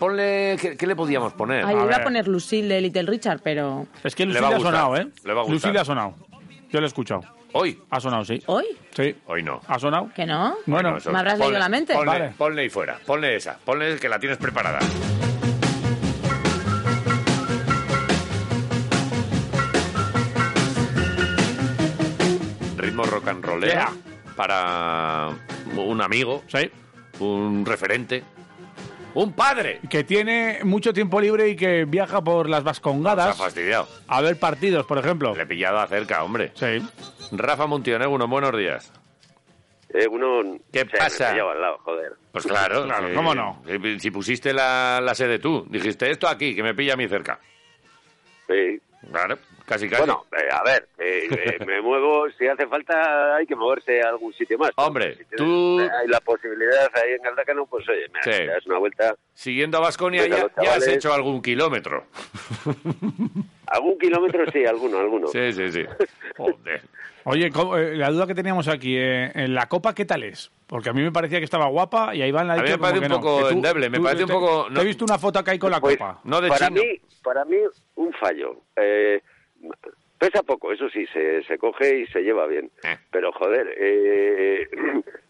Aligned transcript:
ponle... 0.00 0.56
¿Qué, 0.60 0.76
qué 0.76 0.86
le 0.88 0.96
podíamos 0.96 1.32
poner? 1.34 1.64
Ay, 1.64 1.70
A 1.76 1.78
iba 1.78 1.82
a 1.82 1.86
ver. 1.98 2.02
poner 2.02 2.26
Lucille 2.26 2.66
de 2.74 2.80
Little 2.80 3.02
Richard, 3.04 3.40
pero... 3.44 3.86
Es 4.02 4.16
que 4.16 4.24
Le 4.26 4.32
Lucille 4.32 4.42
va 4.42 4.48
a 4.48 4.50
ha 4.50 4.56
gustar, 4.58 4.72
sonado, 4.74 4.96
¿eh? 4.96 5.08
le 5.24 5.32
va 5.34 5.40
a 5.42 5.44
gustar. 5.44 5.54
Lucille 5.70 5.78
ha 5.78 5.84
sonado. 5.84 6.14
Yo 6.70 6.80
lo 6.80 6.86
he 6.86 6.88
escuchado. 6.88 7.20
Hoy. 7.52 7.80
Ha 7.90 8.00
sonado, 8.00 8.24
sí. 8.24 8.40
¿Hoy? 8.46 8.64
Sí. 8.96 9.14
Hoy 9.26 9.42
no. 9.42 9.60
¿Ha 9.68 9.78
sonado? 9.78 10.10
¿Que 10.14 10.24
no? 10.26 10.56
Bueno, 10.66 10.96
Eso, 10.96 11.10
¿Me 11.12 11.18
habrás 11.18 11.38
leído 11.38 11.58
la 11.58 11.68
mente? 11.68 11.94
Ponle, 11.94 12.06
Vale. 12.10 12.32
ponle 12.38 12.62
ahí 12.62 12.68
fuera. 12.70 12.98
Ponle 13.04 13.36
esa. 13.36 13.58
Ponle 13.64 13.96
que 13.98 14.08
la 14.08 14.18
tienes 14.18 14.38
preparada. 14.38 14.78
Ritmo 22.76 23.04
rock 23.04 23.28
and 23.28 23.44
rollero 23.44 23.72
Yeah. 23.72 23.90
para 24.36 25.28
un 25.76 26.00
amigo, 26.00 26.42
sí. 26.46 26.70
un 27.20 27.66
referente, 27.66 28.24
un 29.14 29.32
padre. 29.32 29.80
Que 29.88 30.04
tiene 30.04 30.60
mucho 30.64 30.92
tiempo 30.92 31.20
libre 31.20 31.48
y 31.48 31.56
que 31.56 31.84
viaja 31.84 32.22
por 32.22 32.48
las 32.48 32.64
Vascongadas 32.64 33.36
fastidiado. 33.36 33.88
a 34.08 34.20
ver 34.20 34.38
partidos, 34.38 34.86
por 34.86 34.98
ejemplo. 34.98 35.34
Le 35.34 35.42
he 35.42 35.46
pillado 35.46 35.78
acerca, 35.78 36.22
hombre. 36.22 36.52
Sí. 36.54 36.82
Rafa 37.32 37.66
Montione, 37.66 38.06
uno, 38.06 38.26
buenos 38.28 38.56
días. 38.56 38.92
Eh, 39.92 40.06
uno 40.08 40.58
¿Qué 40.72 40.80
se 40.80 40.86
pasa? 40.86 41.32
Me 41.32 41.40
al 41.40 41.60
lado, 41.60 41.78
joder. 41.78 42.12
Pues 42.32 42.46
claro, 42.46 42.86
¿cómo 43.14 43.34
no? 43.34 43.62
Si, 43.66 43.98
si 43.98 44.10
pusiste 44.10 44.52
la, 44.52 45.00
la 45.02 45.14
sede 45.14 45.38
tú, 45.38 45.66
dijiste 45.68 46.10
esto 46.10 46.28
aquí, 46.28 46.54
que 46.54 46.62
me 46.62 46.74
pilla 46.74 46.94
a 46.94 46.96
mí 46.96 47.08
cerca. 47.08 47.40
Sí. 48.46 48.80
Claro, 49.10 49.38
casi 49.70 49.88
casi. 49.88 50.02
Bueno, 50.02 50.26
eh, 50.36 50.48
a 50.50 50.62
ver, 50.64 50.88
eh, 50.98 51.28
eh, 51.30 51.64
me 51.64 51.80
muevo, 51.80 52.28
si 52.36 52.46
hace 52.46 52.66
falta 52.66 53.36
hay 53.36 53.46
que 53.46 53.54
moverse 53.56 54.02
a 54.02 54.08
algún 54.08 54.32
sitio 54.34 54.58
más. 54.58 54.70
Hombre, 54.76 55.12
Si 55.16 55.24
tienes- 55.24 55.36
tú- 55.36 55.80
Hay 55.80 56.08
la 56.08 56.20
posibilidad 56.20 56.90
ahí 56.94 57.12
en 57.16 57.22
Galdacano, 57.22 57.66
pues 57.66 57.88
oye, 57.88 58.06
me 58.12 58.22
Sí. 58.22 58.44
das 58.46 58.66
una 58.66 58.78
vuelta. 58.78 59.14
Siguiendo 59.32 59.78
a 59.78 59.80
Vasconia 59.80 60.26
ya, 60.26 60.46
ya 60.62 60.74
has 60.74 60.86
hecho 60.88 61.12
algún 61.14 61.40
kilómetro. 61.40 62.04
Algún 63.66 63.98
kilómetro 63.98 64.50
sí, 64.50 64.64
alguno, 64.66 64.98
alguno. 64.98 65.28
Sí, 65.28 65.52
sí, 65.52 65.70
sí. 65.70 65.84
Joder. 66.36 66.82
Oye, 67.24 67.50
¿cómo- 67.50 67.76
eh, 67.76 67.96
la 67.96 68.10
duda 68.10 68.26
que 68.26 68.34
teníamos 68.34 68.66
aquí, 68.66 68.96
eh, 68.96 69.30
en 69.34 69.54
la 69.54 69.68
copa, 69.68 69.94
¿qué 69.94 70.04
tal 70.04 70.24
es? 70.24 70.50
Porque 70.66 70.88
a 70.88 70.92
mí 70.92 71.02
me 71.02 71.12
parecía 71.12 71.38
que 71.38 71.44
estaba 71.44 71.66
guapa 71.68 72.14
y 72.14 72.22
ahí 72.22 72.32
van 72.32 72.48
la 72.48 72.54
A 72.54 72.56
mí 72.56 72.62
dicho 72.62 72.78
me 72.78 72.80
parece 72.82 72.98
un 72.98 73.02
que 73.04 73.08
no. 73.10 73.20
poco 73.20 73.46
Que 73.48 73.52
endeble, 73.54 73.90
me 73.90 74.00
parece 74.00 74.24
un 74.24 74.30
poco- 74.30 74.64
Te 74.66 74.70
no- 74.74 74.80
he 74.80 74.84
visto 74.84 75.04
una 75.04 75.18
foto 75.18 75.38
acá 75.38 75.52
ahí 75.52 75.58
con 75.58 75.70
la 75.70 75.80
Pues, 75.80 75.96
copa. 75.98 76.18
No 76.24 76.40
de 76.40 76.48
para 76.48 76.68
chino. 76.68 76.80
mí, 76.82 77.00
para 77.22 77.44
mí, 77.44 77.56
un 77.96 78.12
fallo. 78.14 78.56
Eh, 78.76 79.20
pesa 80.30 80.42
poco, 80.42 80.72
eso 80.72 80.88
sí, 80.90 81.06
se, 81.12 81.42
se 81.44 81.58
coge 81.58 82.00
y 82.00 82.06
se 82.06 82.20
lleva 82.22 82.46
bien. 82.46 82.70
Eh. 82.84 82.96
Pero 83.10 83.32
joder, 83.32 83.74
eh, 83.78 84.68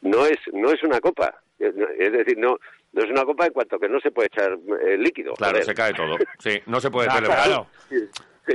no 0.02 0.26
es 0.26 0.38
no 0.52 0.70
es 0.70 0.82
una 0.82 1.00
copa. 1.00 1.42
Es 1.58 2.12
decir, 2.12 2.38
no 2.38 2.56
no 2.92 3.02
es 3.04 3.10
una 3.10 3.24
copa 3.24 3.46
en 3.46 3.52
cuanto 3.52 3.78
que 3.78 3.88
no 3.88 4.00
se 4.00 4.10
puede 4.10 4.28
echar 4.28 4.58
eh, 4.84 4.96
líquido. 4.98 5.34
Claro, 5.34 5.52
joder. 5.52 5.64
se 5.64 5.74
cae 5.74 5.92
todo. 5.94 6.16
Sí, 6.38 6.60
no 6.66 6.80
se 6.80 6.90
puede 6.90 7.08
Claro, 7.10 7.26
celebrar. 7.26 7.44
claro. 7.46 7.66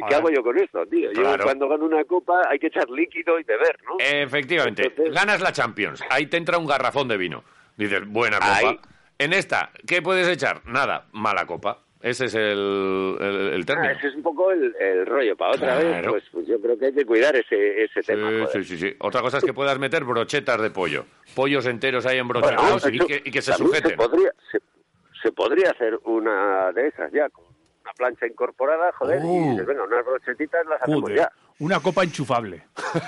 ¿Qué 0.09 0.15
hago 0.15 0.29
yo 0.29 0.43
con 0.43 0.57
esto, 0.57 0.85
tío? 0.87 1.11
Yo 1.13 1.37
cuando 1.41 1.69
gano 1.69 1.85
una 1.85 2.03
copa 2.03 2.41
hay 2.49 2.59
que 2.59 2.67
echar 2.67 2.89
líquido 2.89 3.39
y 3.39 3.43
beber, 3.43 3.77
¿no? 3.85 3.95
Efectivamente, 3.99 4.87
Entonces- 4.87 5.13
ganas 5.13 5.39
la 5.41 5.53
Champions. 5.53 6.03
Ahí 6.09 6.25
te 6.25 6.35
entra 6.37 6.57
un 6.57 6.67
garrafón 6.67 7.07
de 7.07 7.15
vino. 7.17 7.43
Dices, 7.77 8.05
buena 8.05 8.37
copa. 8.39 8.57
Ahí. 8.57 8.79
En 9.19 9.31
esta, 9.31 9.71
¿qué 9.87 10.01
puedes 10.01 10.27
echar? 10.27 10.65
Nada, 10.65 11.07
mala 11.13 11.45
copa. 11.45 11.79
Ese 12.05 12.25
es 12.25 12.35
el, 12.35 13.17
el, 13.19 13.35
el 13.55 13.61
Ah, 13.61 13.65
término. 13.65 13.89
ese 13.93 14.07
es 14.09 14.15
un 14.15 14.21
poco 14.21 14.51
el, 14.51 14.75
el 14.79 15.05
rollo. 15.07 15.35
Para 15.35 15.53
otra 15.53 15.77
vez, 15.79 16.05
pues, 16.07 16.23
pues 16.31 16.47
yo 16.47 16.61
creo 16.61 16.77
que 16.77 16.85
hay 16.85 16.93
que 16.93 17.03
cuidar 17.03 17.35
ese, 17.35 17.83
ese 17.83 18.01
tema. 18.03 18.29
Sí, 18.29 18.35
joder. 18.45 18.63
sí, 18.63 18.63
sí, 18.63 18.77
sí. 18.89 18.95
Otra 18.99 19.21
cosa 19.21 19.39
es 19.39 19.43
que 19.43 19.53
puedas 19.53 19.79
meter 19.79 20.03
brochetas 20.03 20.61
de 20.61 20.69
pollo. 20.69 21.05
Pollos 21.33 21.65
enteros 21.65 22.05
ahí 22.05 22.19
embrochados 22.19 22.83
Bueno, 22.83 23.03
y, 23.03 23.07
que, 23.07 23.21
y 23.25 23.31
que 23.31 23.41
se 23.41 23.53
sujeten. 23.53 23.89
Se 23.91 23.97
podría, 23.97 24.31
se, 24.51 24.59
se 25.23 25.31
podría 25.31 25.71
hacer 25.71 25.99
una 26.03 26.71
de 26.73 26.87
esas 26.89 27.11
ya, 27.11 27.27
con 27.29 27.45
plancha 27.95 28.27
incorporada, 28.27 28.91
joder, 28.93 29.21
Uh. 29.23 29.45
y 29.45 29.49
dices, 29.51 29.65
venga, 29.65 29.83
unas 29.83 30.05
brochetitas 30.05 30.65
las 30.67 30.81
hacemos 30.81 31.01
Joder, 31.01 31.17
ya. 31.17 31.31
una 31.59 31.79
copa 31.79 32.03
enchufable. 32.03 32.63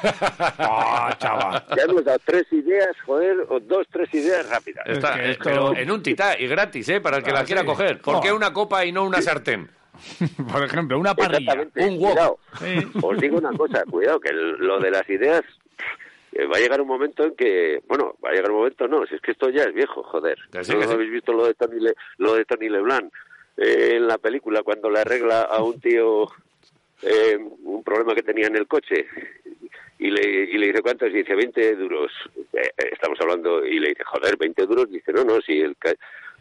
ah, 0.60 1.16
chaval. 1.20 1.64
Ya 1.76 1.84
hemos 1.84 2.04
dado 2.04 2.20
tres 2.26 2.46
ideas, 2.52 2.96
joder, 3.06 3.46
o 3.50 3.60
dos, 3.60 3.88
tres 3.92 4.14
ideas 4.14 4.50
rápidas. 4.50 4.86
Está, 4.88 5.16
Es 5.16 5.22
que 5.22 5.32
esto- 5.32 5.44
pero 5.44 5.76
en 5.76 5.92
un 5.92 6.02
titá 6.04 6.40
y 6.40 6.48
gratis, 6.48 6.88
¿eh? 6.90 7.02
Para 7.02 7.18
el 7.18 7.24
que 7.24 7.32
Ah, 7.32 7.36
la 7.36 7.44
quiera 7.46 7.62
sí. 7.62 7.68
coger. 7.68 8.02
¿Por 8.02 8.22
qué 8.22 8.32
Oh. 8.32 8.36
una 8.36 8.54
copa 8.54 8.86
y 8.86 8.92
no 8.92 9.04
una 9.06 9.22
sartén? 9.22 9.70
Por 10.52 10.64
ejemplo, 10.64 11.00
una 11.00 11.16
parrilla. 11.16 11.54
Un 11.76 11.98
wok. 12.00 12.12
cuidado. 12.12 12.40
Os 13.02 13.18
digo 13.20 13.38
una 13.38 13.52
cosa, 13.58 13.84
cuidado, 13.90 14.20
que 14.20 14.32
lo 14.32 14.80
de 14.80 14.92
las 14.92 15.10
ideas 15.10 15.42
eh, 16.34 16.46
va 16.46 16.58
a 16.58 16.60
llegar 16.60 16.80
un 16.82 16.88
momento 16.88 17.24
en 17.24 17.36
que, 17.36 17.82
bueno, 17.88 18.16
va 18.24 18.30
a 18.30 18.34
llegar 18.34 18.52
un 18.52 18.58
momento, 18.58 18.88
no, 18.88 19.06
si 19.08 19.16
es 19.16 19.22
que 19.22 19.32
esto 19.32 19.50
ya 19.50 19.64
es 19.64 19.74
viejo, 19.74 20.04
joder. 20.04 20.38
Que 20.52 20.64
sí, 20.64 20.74
¿No 20.74 20.80
que 20.82 20.88
sí. 20.88 20.94
habéis 20.94 21.12
visto 21.12 21.34
lo 21.34 21.48
de 21.48 21.56
Tony, 21.56 21.80
Le- 21.80 21.96
lo 22.18 22.36
de 22.36 22.46
Tony 22.46 22.70
Leblanc 22.70 23.12
eh, 23.58 23.94
en 23.96 24.08
la 24.08 24.18
película 24.18 24.64
cuando 24.64 24.90
le 24.90 25.00
arregla 25.00 25.42
a 25.42 25.62
un 25.64 25.80
tío 25.80 26.28
eh, 27.02 27.38
un 27.64 27.84
problema 27.84 28.16
que 28.16 28.24
tenía 28.24 28.48
en 28.48 28.56
el 28.56 28.68
coche? 28.68 29.06
Y 30.00 30.12
le, 30.12 30.22
y 30.22 30.58
le 30.60 30.68
dice, 30.68 30.82
¿cuántos? 30.84 31.10
Y 31.10 31.14
dice, 31.14 31.34
20 31.34 31.76
duros. 31.76 32.12
Eh, 32.54 32.70
eh, 32.78 32.90
estamos 32.92 33.20
hablando, 33.20 33.66
y 33.66 33.80
le 33.80 33.90
dice, 33.90 34.04
joder, 34.04 34.38
20 34.38 34.66
duros. 34.68 34.90
Dice, 34.92 35.12
no, 35.12 35.24
no, 35.24 35.42
si 35.42 35.60
el, 35.60 35.76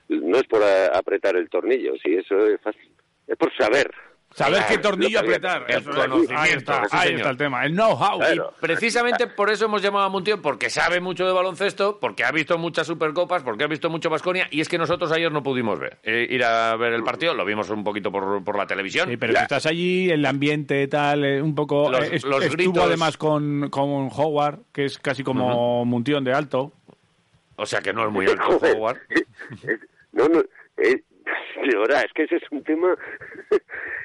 no 0.09 0.37
es 0.37 0.45
por 0.47 0.63
a- 0.63 0.89
apretar 0.89 1.37
el 1.37 1.49
tornillo, 1.49 1.95
si 1.97 2.17
eso 2.17 2.47
es 2.47 2.61
fácil. 2.61 2.91
Es 3.27 3.37
por 3.39 3.51
saber. 3.57 3.91
Saber 4.37 4.59
Claro, 4.59 4.67
qué 4.69 4.79
tornillo 4.79 5.21
apretar. 5.21 5.65
el 5.67 5.77
Eso 5.79 5.91
conocimiento, 5.93 6.35
ahí 6.37 6.51
está, 6.53 6.83
sí, 6.85 6.89
ahí 6.93 7.07
señor. 7.07 7.21
está 7.21 7.31
el 7.31 7.37
tema. 7.39 7.65
El 7.65 7.73
know-how. 7.73 8.19
Claro. 8.19 8.53
Precisamente 8.61 9.27
por 9.37 9.49
eso 9.49 9.65
hemos 9.65 9.81
llamado 9.81 10.05
a 10.05 10.09
Montiel, 10.11 10.41
porque 10.41 10.69
sabe 10.69 11.01
mucho 11.01 11.27
de 11.27 11.33
baloncesto, 11.33 11.99
porque 11.99 12.23
ha 12.23 12.31
visto 12.33 12.59
muchas 12.59 12.87
Supercopas, 12.87 13.43
porque 13.43 13.65
ha 13.65 13.67
visto 13.67 13.89
mucho 13.89 14.11
Vasconia, 14.11 14.47
y 14.51 14.61
es 14.61 14.69
que 14.69 14.77
nosotros 14.77 15.11
ayer 15.11 15.33
no 15.33 15.43
pudimos 15.43 15.79
ver. 15.79 15.97
eh, 16.03 16.27
ir 16.29 16.45
a 16.45 16.77
ver 16.77 16.93
el 16.93 17.03
partido, 17.03 17.33
lo 17.33 17.47
vimos 17.47 17.71
un 17.71 17.83
poquito 17.83 18.13
por, 18.13 18.45
por 18.45 18.59
la 18.59 18.67
televisión. 18.67 19.09
Sí, 19.09 19.17
pero 19.17 19.33
si 19.33 19.39
estás 19.41 19.65
allí, 19.65 20.11
el 20.11 20.27
ambiente 20.27 20.87
tal, 20.87 21.25
eh, 21.25 21.41
un 21.41 21.55
poco... 21.55 21.91
Los- 21.91 22.05
eh, 22.05 22.11
los 22.25 22.45
estuvo 22.45 22.49
gritos. 22.51 22.85
además 22.85 23.17
con, 23.17 23.71
con 23.71 24.11
Howard, 24.15 24.59
que 24.71 24.85
es 24.85 24.99
casi 24.99 25.25
como 25.25 25.85
Muntión 25.87 26.25
de 26.25 26.35
alto. 26.35 26.73
O 27.57 27.65
sea 27.65 27.81
que 27.81 27.95
no 27.95 28.05
es 28.07 28.13
muy 28.13 28.27
alto. 28.31 28.59
Howard. 28.61 28.99
No, 30.13 30.29
no, 30.29 30.41
eh, 30.79 31.03
de 31.67 31.77
verdad, 31.77 32.05
es 32.05 32.13
que 32.13 32.25
ese 32.25 32.37
es 32.37 32.43
un 32.51 32.63
tema 32.63 32.97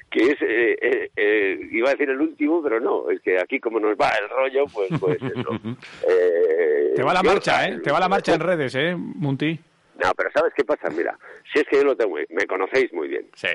que 0.09 0.23
es, 0.23 0.41
eh, 0.41 0.77
eh, 0.81 1.11
eh, 1.15 1.59
iba 1.71 1.89
a 1.89 1.91
decir 1.91 2.09
el 2.09 2.19
último, 2.21 2.61
pero 2.61 2.79
no, 2.79 3.09
es 3.09 3.21
que 3.21 3.39
aquí 3.39 3.59
como 3.59 3.79
nos 3.79 3.95
va 3.95 4.09
el 4.21 4.29
rollo, 4.29 4.65
pues, 4.73 4.89
pues 4.99 5.17
eso. 5.21 5.49
Eh, 6.07 6.93
Te 6.95 7.03
va 7.03 7.13
la 7.13 7.23
marcha, 7.23 7.67
¿eh? 7.67 7.79
Te 7.79 7.91
va 7.91 7.99
la 7.99 8.09
marcha 8.09 8.33
en 8.33 8.41
redes, 8.41 8.75
¿eh, 8.75 8.95
Munti? 8.95 9.57
No, 10.03 10.11
pero 10.15 10.29
¿sabes 10.33 10.53
qué 10.55 10.63
pasa? 10.65 10.89
Mira, 10.89 11.17
si 11.53 11.59
es 11.59 11.67
que 11.67 11.77
yo 11.77 11.83
lo 11.83 11.95
tengo, 11.95 12.17
me 12.29 12.45
conocéis 12.47 12.91
muy 12.91 13.07
bien. 13.07 13.27
Sí. 13.35 13.49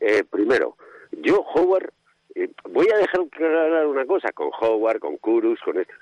Eh, 0.00 0.22
primero, 0.30 0.76
yo, 1.10 1.40
Howard, 1.54 1.90
voy 2.70 2.86
a 2.94 2.98
dejar 2.98 3.20
clarar 3.30 3.86
una 3.86 4.04
cosa 4.04 4.30
con 4.32 4.50
Howard, 4.60 5.00
con 5.00 5.16
Kurus, 5.16 5.58
con 5.60 5.78
esto. 5.78 5.94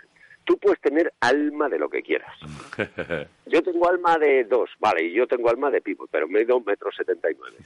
Tú 0.44 0.58
puedes 0.58 0.80
tener 0.80 1.12
alma 1.20 1.68
de 1.68 1.78
lo 1.78 1.88
que 1.88 2.02
quieras. 2.02 2.36
Yo 3.46 3.62
tengo 3.62 3.88
alma 3.88 4.18
de 4.18 4.44
dos, 4.44 4.70
vale, 4.78 5.04
y 5.04 5.12
yo 5.12 5.26
tengo 5.26 5.48
alma 5.48 5.70
de 5.70 5.80
pívot, 5.80 6.08
pero 6.10 6.26
mido 6.26 6.56
un 6.56 6.64
metro 6.64 6.90
setenta 6.92 7.30
y 7.30 7.36
nueve. 7.38 7.56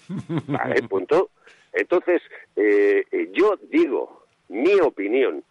Vale, 0.47 0.83
punto. 0.89 1.31
Entonces, 1.73 2.21
eh, 2.57 3.05
yo 3.33 3.59
digo 3.71 4.27
mi 4.49 4.75
opinión, 4.81 5.43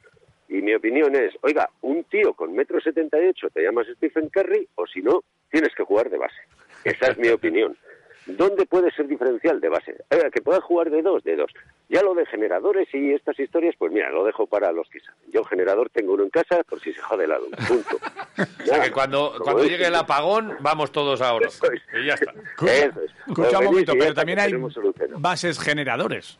y 0.49 0.61
mi 0.61 0.73
opinión 0.73 1.15
es, 1.15 1.33
oiga, 1.41 1.69
un 1.81 2.03
tío 2.05 2.33
con 2.33 2.53
metro 2.53 2.79
setenta 2.79 3.21
y 3.21 3.27
ocho 3.27 3.49
te 3.49 3.61
llamas 3.61 3.87
Stephen 3.95 4.29
Curry, 4.29 4.67
o 4.75 4.85
si 4.85 5.01
no, 5.01 5.23
tienes 5.49 5.73
que 5.75 5.83
jugar 5.83 6.09
de 6.09 6.17
base. 6.17 6.41
Esa 6.83 7.11
es 7.11 7.17
mi 7.17 7.27
opinión. 7.29 7.77
¿Dónde 8.27 8.65
puede 8.65 8.91
ser 8.91 9.07
diferencial 9.07 9.61
de 9.61 9.69
base? 9.69 9.95
Oiga, 10.11 10.29
que 10.29 10.41
pueda 10.41 10.59
jugar 10.59 10.89
de 10.89 11.01
dos, 11.01 11.23
de 11.23 11.35
dos. 11.37 11.49
Ya 11.87 12.01
lo 12.03 12.13
de 12.13 12.25
generadores 12.25 12.87
y 12.93 13.13
estas 13.13 13.39
historias, 13.39 13.73
pues 13.77 13.91
mira, 13.93 14.09
lo 14.11 14.25
dejo 14.25 14.45
para 14.47 14.71
los 14.73 14.87
que 14.89 14.99
saben. 14.99 15.19
Yo 15.31 15.43
generador 15.45 15.89
tengo 15.89 16.13
uno 16.13 16.23
en 16.23 16.29
casa 16.29 16.61
por 16.67 16.79
si 16.81 16.91
se 16.93 17.01
jode 17.01 17.25
la 17.27 17.37
luz. 17.39 17.49
Punto. 17.67 17.97
O 18.37 18.65
sea 18.69 18.83
que 18.83 18.91
cuando, 18.91 19.33
cuando 19.41 19.63
llegue 19.63 19.87
el 19.87 19.95
apagón, 19.95 20.57
vamos 20.59 20.91
todos 20.91 21.21
a 21.21 21.33
oro. 21.33 21.47
Y 21.99 22.05
ya 22.05 22.13
está. 22.13 22.31
Eso 22.67 23.01
es. 23.01 23.11
Escucha 23.27 23.59
un 23.59 23.65
momento, 23.65 23.93
pero 23.97 24.13
también 24.13 24.39
hay 24.39 24.53
bases 25.17 25.57
generadores. 25.59 26.37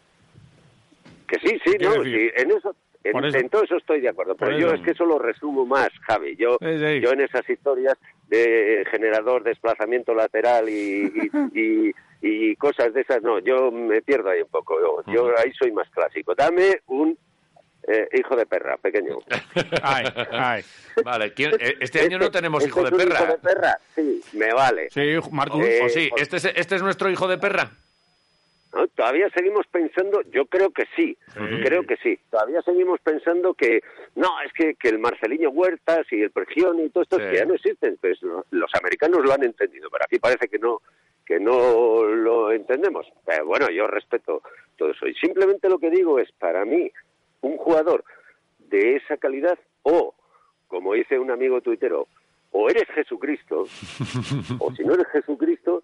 Que 1.28 1.40
sí, 1.40 1.60
sí, 1.66 1.76
no, 1.82 1.94
sí, 2.04 2.30
en 2.36 2.52
eso, 2.52 2.76
en, 3.04 3.12
Por 3.14 3.26
eso- 3.26 3.38
en 3.38 3.50
todo 3.50 3.64
eso 3.64 3.78
estoy 3.78 4.02
de 4.02 4.10
acuerdo, 4.10 4.36
pero 4.36 4.58
yo 4.60 4.74
es 4.74 4.82
que 4.82 4.92
eso 4.92 5.06
lo 5.06 5.18
resumo 5.20 5.66
más, 5.66 5.90
Javi. 6.02 6.36
Yo, 6.36 6.58
Sí, 6.62 6.78
sí. 6.78 7.00
yo 7.02 7.12
en 7.12 7.22
esas 7.22 7.50
historias 7.50 7.98
de 8.28 8.86
generador, 8.92 9.44
desplazamiento 9.44 10.14
lateral 10.14 10.68
y, 10.70 11.12
y, 11.54 11.60
y- 11.90 11.94
y 12.20 12.56
cosas 12.56 12.94
de 12.94 13.02
esas, 13.02 13.22
no, 13.22 13.38
yo 13.40 13.72
me 13.72 14.02
pierdo 14.02 14.30
ahí 14.30 14.42
un 14.42 14.50
poco. 14.50 14.76
Yo, 15.06 15.14
yo 15.14 15.38
ahí 15.38 15.52
soy 15.54 15.72
más 15.72 15.88
clásico. 15.92 16.34
Dame 16.36 16.82
un 16.88 17.16
eh, 17.88 18.08
hijo 18.14 18.36
de 18.36 18.46
perra, 18.48 18.76
pequeño. 18.78 19.20
Ay, 19.84 20.06
ay. 20.32 20.64
Vale, 21.06 21.32
¿quién- 21.34 21.54
eh, 21.60 21.76
este 21.80 22.02
año 22.02 22.18
no 22.18 22.32
tenemos 22.32 22.64
este 22.64 22.70
hijo 22.80 22.90
de 22.90 22.98
perra. 22.98 23.16
Hijo 23.24 23.32
de 23.34 23.38
perra, 23.38 23.80
sí, 23.96 24.22
me 24.34 24.52
vale. 24.52 24.90
Sí, 24.90 25.02
Marcus. 25.32 25.64
Eh, 25.64 25.80
¿O 25.84 25.90
sí? 25.90 26.10
¿Este 26.18 26.38
es, 26.38 26.46
¿Este 26.46 26.76
es 26.76 26.82
nuestro 26.84 27.10
hijo 27.10 27.28
de 27.28 27.38
perra? 27.38 27.70
¿No? 28.78 28.88
Todavía 28.88 29.30
seguimos 29.32 29.66
pensando, 29.68 30.22
yo 30.32 30.46
creo 30.46 30.70
que 30.72 30.84
sí, 30.96 31.18
creo 31.64 31.84
que 31.84 31.98
sí. 31.98 32.20
Todavía 32.30 32.62
seguimos 32.62 33.00
pensando 33.02 33.54
que, 33.54 33.82
no, 34.16 34.30
es 34.46 34.54
que, 34.54 34.76
que 34.76 34.90
el 34.90 35.00
Marceliño 35.00 35.50
Huertas 35.50 36.06
y 36.12 36.22
el 36.22 36.32
Pregión 36.32 36.80
y 36.80 36.90
todo 36.90 37.04
esto 37.04 37.18
Sí. 37.18 37.24
que 37.30 37.36
ya 37.38 37.46
no 37.46 37.56
existen, 37.56 37.98
pues 38.00 38.22
lo- 38.22 38.46
los 38.52 38.72
americanos 38.76 39.24
lo 39.26 39.34
han 39.34 39.44
entendido, 39.44 39.90
pero 39.90 40.04
aquí 40.06 40.20
parece 40.20 40.48
que 40.48 40.60
no 40.60 40.82
que 41.26 41.42
no 41.42 42.06
lo 42.06 42.54
entendemos. 42.54 43.06
Pero 43.26 43.46
bueno, 43.48 43.70
yo 43.70 43.86
respeto 43.88 44.42
todo 44.78 44.92
eso. 44.92 45.08
Y 45.08 45.14
simplemente 45.16 45.68
lo 45.68 45.78
que 45.78 45.90
digo 45.90 46.20
es, 46.20 46.32
para 46.32 46.64
mí, 46.64 46.90
un 47.42 47.58
jugador 47.58 48.06
de 48.60 48.96
esa 48.96 49.18
calidad 49.18 49.60
o, 49.84 50.16
como 50.68 50.94
dice 50.94 51.20
un 51.20 51.30
amigo 51.30 51.60
tuitero, 51.60 52.08
o 52.52 52.70
eres 52.70 52.86
Jesucristo, 52.96 53.64
o 54.60 54.72
si 54.74 54.84
no 54.86 54.94
eres 54.94 55.08
Jesucristo, 55.12 55.84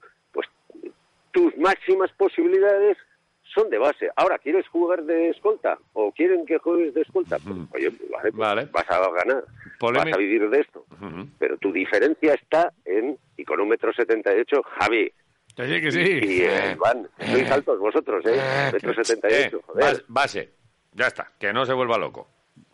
tus 1.33 1.55
máximas 1.57 2.11
posibilidades 2.13 2.97
son 3.53 3.69
de 3.69 3.77
base. 3.77 4.09
Ahora, 4.15 4.39
¿quieres 4.39 4.67
jugar 4.69 5.03
de 5.03 5.29
escolta? 5.29 5.77
¿O 5.93 6.11
quieren 6.13 6.45
que 6.45 6.57
juegues 6.59 6.93
de 6.93 7.01
escolta? 7.01 7.37
Pues, 7.39 7.57
oye, 7.73 7.91
pues 7.91 8.09
vale, 8.09 8.31
pues 8.31 8.35
Vale. 8.39 8.67
vas 8.71 8.89
a 8.89 9.09
ganar, 9.11 9.43
Polémica. 9.79 10.09
vas 10.11 10.15
a 10.15 10.17
vivir 10.17 10.49
de 10.49 10.59
esto. 10.61 10.85
Pero 11.37 11.57
tu 11.57 11.71
diferencia 11.73 12.33
está 12.33 12.71
en, 12.85 13.17
y 13.37 13.43
con 13.43 13.59
un 13.59 13.67
metro 13.69 13.91
setenta 13.93 14.33
y 14.35 14.39
ocho, 14.39 14.63
Javi, 14.79 15.11
Que 15.55 15.65
sí, 15.67 15.81
que 15.81 15.87
y 15.87 15.91
sí. 15.91 16.43
eh, 16.45 16.71
Iván, 16.75 17.07
sois 17.19 17.51
altos 17.51 17.77
vosotros, 17.79 18.23
¿eh? 18.25 18.39
Metro 18.71 18.93
setenta 18.93 19.29
y 19.29 19.33
Eh, 19.33 19.43
ocho, 19.47 19.61
joder. 19.67 19.83
bas- 19.85 20.03
base. 20.07 20.49
Ya 20.93 21.07
está. 21.07 21.27
Que 21.39 21.51
no 21.53 21.65
se 21.65 21.73
vuelva 21.73 21.97
loco. 21.97 22.27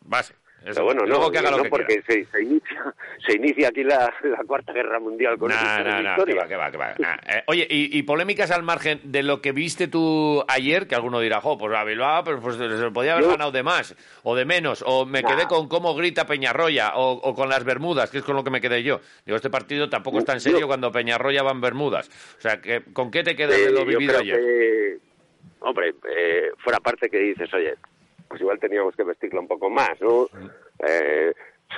Base. 0.06 0.34
Eso. 0.66 0.74
Pero 0.74 0.86
bueno, 0.86 1.06
no, 1.06 1.32
que 1.32 1.38
haga 1.40 1.52
no 1.52 1.58
lo 1.58 1.64
que 1.64 1.70
porque 1.70 2.02
se, 2.06 2.26
se 2.26 2.42
inicia, 2.44 2.94
se 3.26 3.38
inicia 3.38 3.70
aquí 3.70 3.84
la, 3.84 4.14
la 4.24 4.44
Cuarta 4.46 4.74
Guerra 4.74 5.00
Mundial 5.00 5.38
con 5.38 5.50
tres 5.50 5.62
no, 5.86 6.18
no, 6.18 6.26
que 6.26 6.34
va, 6.34 6.48
que 6.48 6.56
va, 6.58 6.72
que 6.72 6.78
va. 6.78 6.96
Nah. 7.00 7.16
Eh, 7.30 7.44
oye, 7.48 7.66
y, 7.70 7.98
y 7.98 8.04
polémicas 8.04 8.52
al 8.52 8.64
margen 8.64 9.00
de 9.04 9.24
lo 9.24 9.42
que 9.42 9.52
viste 9.54 9.88
tú 9.88 10.44
ayer, 10.48 10.88
que 10.88 10.96
alguno 10.96 11.20
dirá, 11.22 11.40
jo, 11.42 11.58
pues 11.58 11.74
a 11.76 11.84
Bilbao 11.84 12.24
pero 12.24 12.40
pues, 12.42 12.58
se 12.58 12.92
podía 12.92 13.14
haber 13.14 13.24
Yo- 13.26 13.32
ganado 13.32 13.52
de 13.52 13.64
más, 13.64 13.96
o 14.24 14.36
de 14.36 14.46
menos, 14.46 14.84
o 14.86 15.06
me 15.06 15.22
Nah. 15.22 15.30
quedé 15.30 15.48
con 15.48 15.70
cómo 15.70 15.96
grita 15.96 16.26
Peñarroya, 16.26 16.94
o, 16.96 17.12
o 17.14 17.34
con 17.34 17.48
las 17.50 17.64
Bermudas, 17.64 18.10
que 18.10 18.18
es 18.18 18.24
con 18.24 18.36
lo 18.36 18.44
que 18.44 18.50
me 18.50 18.60
quedé 18.62 18.84
yo. 18.84 19.00
Digo, 19.26 19.36
este 19.38 19.50
partido 19.50 19.90
tampoco 19.90 20.20
está 20.20 20.34
en 20.34 20.42
serio 20.42 20.60
Yo- 20.60 20.68
cuando 20.68 20.92
Peñarroya 20.92 21.42
va 21.44 21.52
en 21.52 21.62
Bermudas. 21.62 22.10
O 22.38 22.42
sea, 22.42 22.60
que, 22.60 22.84
¿con 22.94 23.12
qué 23.12 23.24
te 23.24 23.36
quedas 23.36 23.56
de 23.56 23.66
Eh, 23.66 23.72
lo 23.72 23.80
yo 23.80 23.86
vivido 23.86 24.18
ayer? 24.20 24.36
que, 24.38 24.98
hombre, 25.62 25.94
eh, 26.18 26.50
fuera 26.58 26.80
parte 26.80 27.10
que 27.10 27.18
dices, 27.20 27.54
oye, 27.54 27.76
pues 28.30 28.40
igual 28.42 28.60
teníamos 28.60 28.96
que 28.96 29.04
vestirla 29.04 29.40
un 29.42 29.48
poco 29.48 29.70
más, 29.70 30.00
¿no? 30.00 30.28
Eh, 30.88 31.34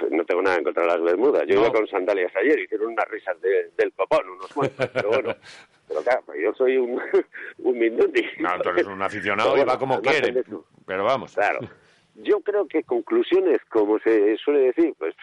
no 0.10 0.24
tengo 0.26 0.42
nada 0.42 0.58
en 0.58 0.64
contra 0.64 0.84
de 0.84 0.90
las 0.90 1.02
Bermudas. 1.02 1.44
Yo 1.48 1.56
No. 1.56 1.62
iba 1.62 1.72
con 1.74 1.88
sandalias 1.88 2.32
ayer, 2.36 2.60
hicieron 2.60 2.92
unas 2.94 3.08
risas 3.10 3.40
de- 3.42 3.72
del 3.78 3.92
copón, 3.94 4.30
unos 4.30 4.48
cuantos, 4.54 4.88
pero 4.94 5.10
bueno. 5.10 5.36
Pero 5.88 6.04
claro, 6.04 6.22
pues 6.26 6.40
yo 6.42 6.54
soy 6.54 6.78
un, 6.78 7.02
un 7.58 7.78
mindundi. 7.78 8.26
No, 8.40 8.58
tú 8.62 8.70
eres 8.70 8.86
un 8.88 9.02
aficionado 9.02 9.58
y 9.58 9.66
va 9.66 9.78
como 9.78 10.00
quiere. 10.02 10.42
Pero 10.86 11.04
vamos. 11.04 11.34
Claro. 11.34 11.60
Yo 12.16 12.40
creo 12.40 12.66
que 12.66 12.84
conclusiones, 12.84 13.60
como 13.68 14.00
se 14.00 14.38
suele 14.38 14.60
decir, 14.68 14.94
pues 14.98 15.14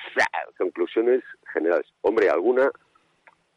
conclusiones 0.59 1.23
generales. 1.55 1.87
Hombre, 2.03 2.29
alguna 2.29 2.71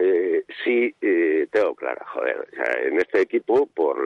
eh, 0.03 0.43
sí 0.63 0.93
eh, 1.01 1.47
tengo 1.51 1.75
clara, 1.75 2.03
joder. 2.13 2.39
O 2.39 2.55
sea, 2.55 2.81
en 2.87 2.97
este 2.97 3.21
equipo, 3.21 3.67
por 3.67 3.97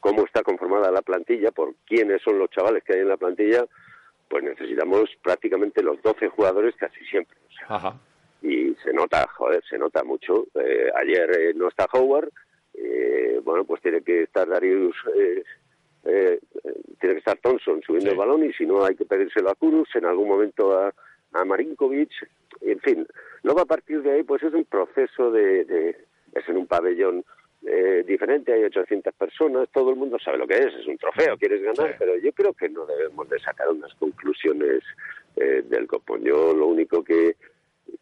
cómo 0.00 0.24
está 0.24 0.42
conformada 0.42 0.90
la 0.92 1.02
plantilla, 1.02 1.50
por 1.50 1.74
quiénes 1.86 2.22
son 2.22 2.38
los 2.38 2.50
chavales 2.50 2.84
que 2.84 2.94
hay 2.94 3.00
en 3.00 3.08
la 3.08 3.16
plantilla, 3.16 3.64
pues 4.28 4.44
necesitamos 4.44 5.10
prácticamente 5.22 5.82
los 5.82 6.00
12 6.02 6.28
jugadores 6.28 6.74
casi 6.76 7.04
siempre. 7.06 7.36
O 7.48 7.52
sea, 7.52 7.66
Ajá. 7.76 8.00
y 8.42 8.74
se 8.84 8.92
nota, 8.92 9.26
joder, 9.36 9.62
se 9.68 9.78
nota 9.78 10.04
mucho. 10.04 10.46
Eh, 10.54 10.90
ayer 10.94 11.30
eh, 11.38 11.52
no 11.54 11.68
está 11.68 11.86
Howard, 11.92 12.30
eh, 12.74 13.40
bueno, 13.44 13.64
pues 13.64 13.82
tiene 13.82 14.02
que 14.02 14.22
estar 14.22 14.48
Darius, 14.48 14.96
eh, 15.16 15.42
tiene 17.00 17.14
que 17.14 17.18
estar 17.18 17.36
Thompson 17.38 17.80
subiendo 17.82 18.10
Sí. 18.10 18.12
el 18.12 18.18
balón 18.18 18.44
y 18.44 18.52
si 18.54 18.64
no 18.66 18.84
hay 18.84 18.94
que 18.96 19.04
pedírselo 19.04 19.50
a 19.50 19.54
Kurus, 19.54 19.88
en 19.96 20.04
algún 20.06 20.28
momento 20.28 20.76
a, 20.78 20.92
a 21.32 21.44
Marinkovic, 21.44 22.10
en 22.60 22.80
fin. 22.80 23.06
Luego 23.42 23.60
a 23.60 23.66
partir 23.66 24.02
de 24.02 24.12
ahí, 24.12 24.22
pues 24.22 24.42
es 24.42 24.52
un 24.52 24.64
proceso 24.64 25.30
de, 25.30 25.64
de 25.64 25.96
es 26.34 26.48
en 26.48 26.56
un 26.56 26.66
pabellón 26.66 27.24
eh, 27.66 28.02
diferente, 28.06 28.52
hay 28.52 28.64
800 28.64 29.14
personas, 29.14 29.68
todo 29.72 29.90
el 29.90 29.96
mundo 29.96 30.18
sabe 30.18 30.38
lo 30.38 30.46
que 30.48 30.58
es, 30.58 30.74
es 30.74 30.86
un 30.86 30.98
trofeo, 30.98 31.36
quieres 31.38 31.62
ganar, 31.62 31.90
Sí. 31.92 31.96
pero 31.98 32.16
yo 32.18 32.32
creo 32.32 32.52
que 32.54 32.68
no 32.68 32.84
debemos 32.86 33.28
de 33.28 33.38
sacar 33.38 33.68
unas 33.68 33.94
conclusiones 33.94 34.82
eh, 35.36 35.62
del 35.64 35.86
copón. 35.86 36.22
Yo 36.24 36.52
lo 36.54 36.66
único 36.66 37.04
que, 37.04 37.36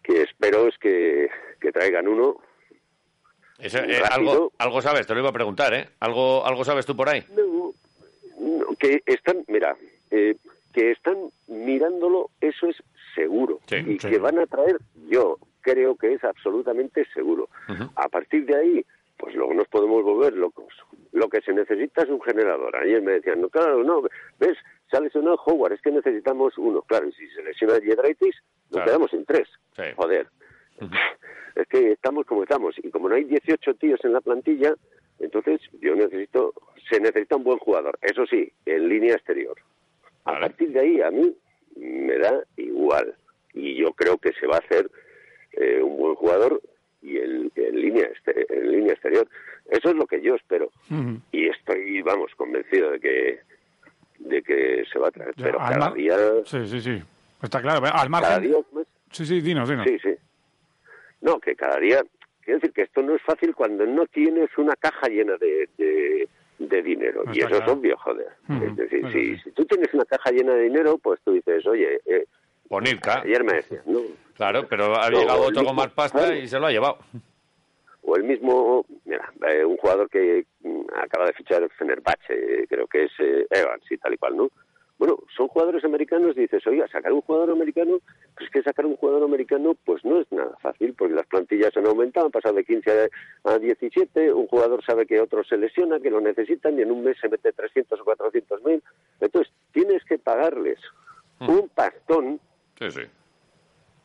que 0.02 0.22
espero 0.22 0.66
es 0.68 0.78
que, 0.78 1.28
que 1.60 1.72
traigan 1.72 2.08
uno. 2.08 2.36
Eso, 3.58 3.78
eh, 3.78 4.00
algo, 4.10 4.52
algo 4.58 4.80
sabes, 4.80 5.06
te 5.06 5.12
lo 5.14 5.20
iba 5.20 5.28
a 5.28 5.34
preguntar, 5.34 5.74
¿eh? 5.74 5.88
¿Algo, 6.00 6.46
algo 6.46 6.64
sabes 6.64 6.86
tú 6.86 6.96
por 6.96 7.08
ahí? 7.10 7.22
No, 7.36 7.72
no, 8.40 8.74
que 8.78 9.02
están, 9.04 9.44
mira, 9.48 9.76
eh, 10.10 10.36
que 10.72 10.92
están 10.92 11.16
mirándolo, 11.48 12.30
eso 12.40 12.66
es. 12.68 12.76
Sí, 13.70 13.76
y 13.86 13.98
sí. 13.98 14.08
que 14.10 14.18
van 14.18 14.38
a 14.38 14.46
traer, 14.46 14.76
yo 15.08 15.38
creo 15.62 15.96
que 15.96 16.12
es 16.14 16.24
absolutamente 16.24 17.06
seguro. 17.14 17.48
A 17.96 18.08
partir 18.08 18.44
de 18.46 18.56
ahí, 18.56 18.86
pues 19.16 19.34
luego 19.34 19.54
nos 19.54 19.68
podemos 19.68 20.02
volver 20.02 20.34
locos. 20.36 20.72
Lo 21.12 21.28
que 21.28 21.40
se 21.42 21.52
necesita 21.52 22.02
es 22.02 22.08
un 22.08 22.20
generador. 22.22 22.74
Ayer 22.76 23.00
me 23.02 23.12
decían, 23.12 23.40
no, 23.40 23.48
claro, 23.48 23.82
no, 23.84 24.02
ves, 24.38 24.56
ha 24.92 25.00
lesionado 25.00 25.36
Howard, 25.46 25.74
es 25.74 25.82
que 25.82 25.90
necesitamos 25.92 26.56
uno. 26.58 26.82
Claro, 26.82 27.06
y 27.08 27.12
si 27.12 27.28
se 27.28 27.42
lesiona 27.42 27.78
Yedraitis, 27.78 28.34
nos 28.70 28.70
Claro. 28.70 28.86
quedamos 28.86 29.12
en 29.14 29.24
tres. 29.24 29.48
Sí. 29.76 29.82
Joder. 29.96 30.26
Es 31.54 31.66
que 31.68 31.92
estamos 31.92 32.26
como 32.26 32.42
estamos. 32.42 32.74
Y 32.82 32.90
como 32.90 33.08
no 33.08 33.14
hay 33.14 33.24
18 33.24 33.74
tíos 33.74 34.00
en 34.04 34.12
la 34.14 34.20
plantilla, 34.20 34.74
entonces 35.18 35.60
yo 35.80 35.94
necesito, 35.94 36.54
se 36.90 36.98
necesita 37.00 37.36
un 37.36 37.44
buen 37.44 37.58
jugador. 37.58 37.98
Eso 38.02 38.24
sí, 38.26 38.50
en 38.66 38.88
línea 38.88 39.14
exterior. 39.14 39.56
A 40.24 40.32
Vale. 40.32 40.46
partir 40.48 40.72
de 40.72 40.80
ahí, 40.80 41.00
a 41.02 41.10
mí 41.10 41.36
me 41.76 42.18
da 42.18 42.42
igual. 42.56 43.14
Y 43.54 43.74
yo 43.76 43.92
creo 43.92 44.18
que 44.18 44.32
se 44.34 44.46
va 44.46 44.56
a 44.56 44.60
hacer 44.60 44.90
eh, 45.52 45.82
un 45.82 45.96
buen 45.96 46.14
jugador 46.14 46.60
y 47.02 47.16
en, 47.18 47.50
en 47.56 47.80
línea 47.80 48.06
este- 48.14 48.46
en 48.54 48.70
línea 48.72 48.92
exterior. 48.92 49.26
Eso 49.68 49.90
es 49.90 49.96
lo 49.96 50.06
que 50.06 50.20
yo 50.20 50.34
espero. 50.34 50.70
Y 51.32 51.48
estoy, 51.48 52.02
vamos, 52.02 52.32
convencido 52.36 52.90
de 52.92 53.00
que 53.00 53.40
de 54.18 54.42
que 54.42 54.84
se 54.92 54.98
va 54.98 55.08
a 55.08 55.10
traer. 55.10 55.34
Ya, 55.36 55.44
Pero 55.46 55.60
al 55.60 55.68
cada 55.72 55.78
mar- 55.86 55.94
día, 55.94 56.16
Sí, 56.44 56.66
sí, 56.66 56.80
sí. 56.80 57.02
Está 57.42 57.60
claro. 57.62 57.84
Al 57.86 57.92
cada 57.92 58.08
margen. 58.08 58.42
día 58.42 58.56
Sí, 59.10 59.24
sí, 59.24 59.40
dinos, 59.40 59.68
dinos. 59.68 59.86
Sí, 59.88 59.98
sí. 59.98 60.14
No, 61.22 61.38
que 61.40 61.56
cada 61.56 61.78
día... 61.80 62.02
Quiero 62.42 62.58
decir 62.60 62.72
que 62.74 62.82
esto 62.82 63.02
no 63.02 63.14
es 63.14 63.22
fácil 63.22 63.54
cuando 63.54 63.86
no 63.86 64.06
tienes 64.06 64.50
una 64.58 64.74
caja 64.76 65.08
llena 65.08 65.36
de, 65.38 65.68
de, 65.78 66.28
de 66.58 66.82
dinero. 66.82 67.20
Está 67.24 67.32
y 67.34 67.38
eso 67.40 67.48
claro. 67.48 67.64
es 67.64 67.70
obvio, 67.72 67.96
joder. 67.98 68.26
Es 68.62 68.76
decir, 68.76 69.06
si, 69.12 69.38
si 69.38 69.50
tú 69.52 69.64
tienes 69.64 69.92
una 69.94 70.04
caja 70.04 70.30
llena 70.30 70.54
de 70.54 70.62
dinero, 70.64 70.98
pues 70.98 71.20
tú 71.24 71.32
dices, 71.32 71.66
oye, 71.66 72.00
eh, 72.06 72.24
Bonirka. 72.70 73.20
ayer 73.22 73.42
me 73.44 73.54
decías, 73.54 73.84
¿no? 73.86 73.98
Claro, 74.34 74.66
pero 74.68 74.94
ha 74.98 75.10
No, 75.10 75.18
llegado 75.20 75.42
otro 75.42 75.64
con 75.64 75.74
más 75.76 75.88
pasta 75.92 76.34
y 76.36 76.46
se 76.48 76.58
lo 76.58 76.66
ha 76.66 76.70
llevado. 76.70 76.98
O 78.02 78.16
el 78.16 78.22
mismo, 78.24 78.86
mira, 79.04 79.30
eh, 79.48 79.64
un 79.64 79.76
jugador 79.76 80.08
que 80.08 80.46
mm, 80.62 80.82
acaba 81.02 81.26
de 81.26 81.32
fichar 81.34 81.62
el 81.62 81.70
Fenerbahce, 81.70 82.66
creo 82.68 82.86
que 82.86 83.04
es 83.04 83.10
eh, 83.18 83.46
Evans 83.50 83.84
y 83.90 83.98
tal 83.98 84.14
y 84.14 84.16
cual, 84.16 84.36
¿no? 84.36 84.48
Bueno, 84.98 85.18
son 85.36 85.48
jugadores 85.48 85.82
americanos, 85.84 86.36
dices, 86.36 86.66
oiga, 86.66 86.86
sacar 86.88 87.12
un 87.12 87.22
jugador 87.22 87.50
americano, 87.50 88.00
pues 88.34 88.46
es 88.46 88.50
que 88.50 88.62
sacar 88.62 88.84
un 88.86 88.96
jugador 88.96 89.22
americano 89.24 89.74
pues 89.84 90.04
no 90.04 90.20
es 90.20 90.30
nada 90.30 90.56
fácil, 90.60 90.94
porque 90.94 91.14
las 91.14 91.26
plantillas 91.26 91.74
han 91.76 91.86
aumentado, 91.86 92.26
han 92.26 92.32
pasado 92.32 92.54
de 92.54 92.64
15 92.64 93.08
a, 93.44 93.52
a 93.52 93.58
17, 93.58 94.32
un 94.32 94.46
jugador 94.46 94.84
sabe 94.84 95.06
que 95.06 95.20
otro 95.20 95.42
se 95.42 95.56
lesiona, 95.56 96.00
que 96.00 96.10
lo 96.10 96.20
necesitan, 96.20 96.78
y 96.78 96.82
en 96.82 96.90
un 96.92 97.02
mes 97.02 97.16
se 97.20 97.28
mete 97.30 97.50
300 97.52 97.98
o 97.98 98.04
400 98.04 98.62
mil, 98.62 98.82
entonces 99.20 99.52
tienes 99.72 100.04
que 100.04 100.18
pagarles 100.18 100.78
un 101.40 101.70
pastón 101.70 102.38
Sí, 102.80 102.90
sí. 102.90 103.02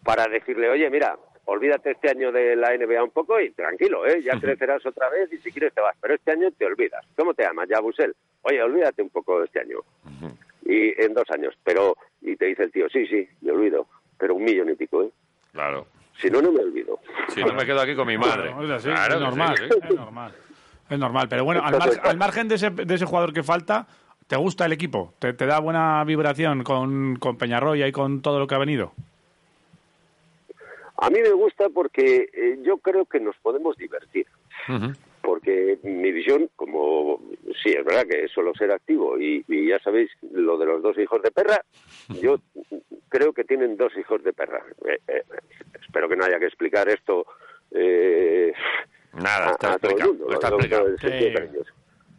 para 0.04 0.26
decirle, 0.28 0.70
oye, 0.70 0.90
mira, 0.90 1.18
olvídate 1.46 1.92
este 1.92 2.10
año 2.12 2.32
de 2.32 2.56
la 2.56 2.76
NBA 2.78 3.04
un 3.04 3.12
poco 3.12 3.40
y 3.40 3.52
tranquilo, 3.52 4.06
¿eh? 4.06 4.22
ya 4.22 4.40
crecerás 4.40 4.86
otra 4.86 5.10
vez 5.10 5.32
y 5.32 5.38
si 5.38 5.52
quieres 5.52 5.74
te 5.74 5.82
vas, 5.82 5.96
pero 6.02 6.14
este 6.16 6.32
año 6.32 6.52
te 6.52 6.66
olvidas. 6.66 7.06
¿Cómo 7.16 7.34
te 7.34 7.44
llamas? 7.44 7.68
Ya, 7.70 7.80
Busel. 7.80 8.16
Oye, 8.44 8.62
olvídate 8.62 9.02
un 9.02 9.10
poco 9.10 9.44
este 9.44 9.62
año. 9.62 9.80
Y 10.66 11.00
en 11.02 11.14
dos 11.14 11.30
años, 11.32 11.54
pero, 11.64 11.96
y 12.22 12.36
te 12.36 12.46
dice 12.48 12.64
el 12.64 12.72
tío, 12.72 12.90
sí, 12.90 13.06
sí, 13.08 13.28
me 13.42 13.52
olvido, 13.52 13.88
pero 14.18 14.36
un 14.36 14.44
millón 14.44 14.70
y 14.70 14.76
pico, 14.76 15.04
¿eh? 15.04 15.10
Claro. 15.54 15.88
Si 16.20 16.30
no, 16.30 16.42
no 16.42 16.52
me 16.52 16.62
olvido. 16.62 17.00
Si 17.34 17.44
no 17.44 17.54
me 17.54 17.66
quedo 17.66 17.82
aquí 17.82 17.96
con 17.96 18.08
mi 18.08 18.18
madre. 18.18 18.50
Claro, 18.52 18.64
es 18.66 18.72
así, 18.72 18.88
Claro, 18.90 19.14
es 19.14 19.20
sí, 19.20 19.24
normal, 19.26 19.58
sí, 19.58 19.64
sí. 19.70 19.80
es 19.90 19.96
normal. 19.96 20.34
Es 20.90 21.00
normal, 21.00 21.28
pero 21.30 21.44
bueno, 21.46 21.62
al, 21.64 21.78
mar- 21.78 22.02
al 22.04 22.18
margen 22.18 22.48
de 22.48 22.56
ese, 22.56 22.70
de 22.70 22.94
ese 22.96 23.06
jugador 23.06 23.34
que 23.34 23.44
falta, 23.44 23.88
¿te 24.28 24.36
gusta 24.36 24.66
el 24.66 24.74
equipo? 24.74 25.14
¿Te, 25.20 25.34
te 25.34 25.46
da 25.46 25.60
buena 25.60 26.04
vibración 26.04 26.64
con, 26.64 27.18
con 27.18 27.38
Peñarroya 27.38 27.88
y 27.88 27.92
con 27.92 28.22
todo 28.22 28.40
lo 28.40 28.48
que 28.48 28.56
ha 28.56 28.60
venido? 28.60 28.94
A 30.98 31.10
mí 31.10 31.20
me 31.22 31.32
gusta 31.32 31.70
porque 31.70 32.30
eh, 32.34 32.60
yo 32.64 32.78
creo 32.78 33.06
que 33.06 33.20
nos 33.20 33.36
podemos 33.38 33.76
divertir. 33.78 34.26
Porque 35.22 35.80
mi 35.84 36.12
visión, 36.12 36.50
como 36.56 37.20
sí, 37.62 37.72
es 37.72 37.84
verdad 37.84 38.06
que 38.10 38.28
suelo 38.28 38.54
ser 38.56 38.72
activo 38.72 39.20
y, 39.20 39.44
y 39.48 39.68
ya 39.68 39.80
sabéis 39.80 40.10
lo 40.32 40.58
de 40.58 40.66
los 40.66 40.82
dos 40.82 40.98
hijos 40.98 41.22
de 41.22 41.32
perra, 41.32 41.62
yo 42.22 42.40
creo 43.10 43.34
que 43.34 43.44
tienen 43.44 43.76
dos 43.76 43.92
hijos 43.98 44.24
de 44.24 44.34
perra. 44.34 44.64
Eh, 44.88 45.00
eh, 45.08 45.24
espero 45.82 46.08
que 46.08 46.16
no 46.16 46.26
haya 46.26 46.40
que 46.40 46.46
explicar 46.46 46.88
esto 46.90 47.26
eh, 47.72 48.54
Nada, 49.14 49.50
a, 49.50 49.52
está 49.52 49.74
a 49.74 49.80
todo 49.80 49.98
el 49.98 50.06
mundo. 50.06 50.30
Está 50.32 50.50
Sí. 51.02 51.34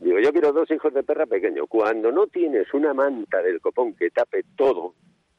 Digo, 0.01 0.19
yo 0.19 0.33
quiero 0.33 0.53
dos 0.53 0.71
hijos 0.71 0.93
de 0.93 1.03
perra 1.03 1.27
pequeños. 1.27 1.67
Cuando 1.69 2.13
no 2.13 2.27
tienes 2.27 2.73
una 2.75 2.93
manta 2.93 3.43
del 3.43 3.61
copón 3.61 3.95
que 3.95 4.11
tape 4.11 4.45
todo, 4.57 4.95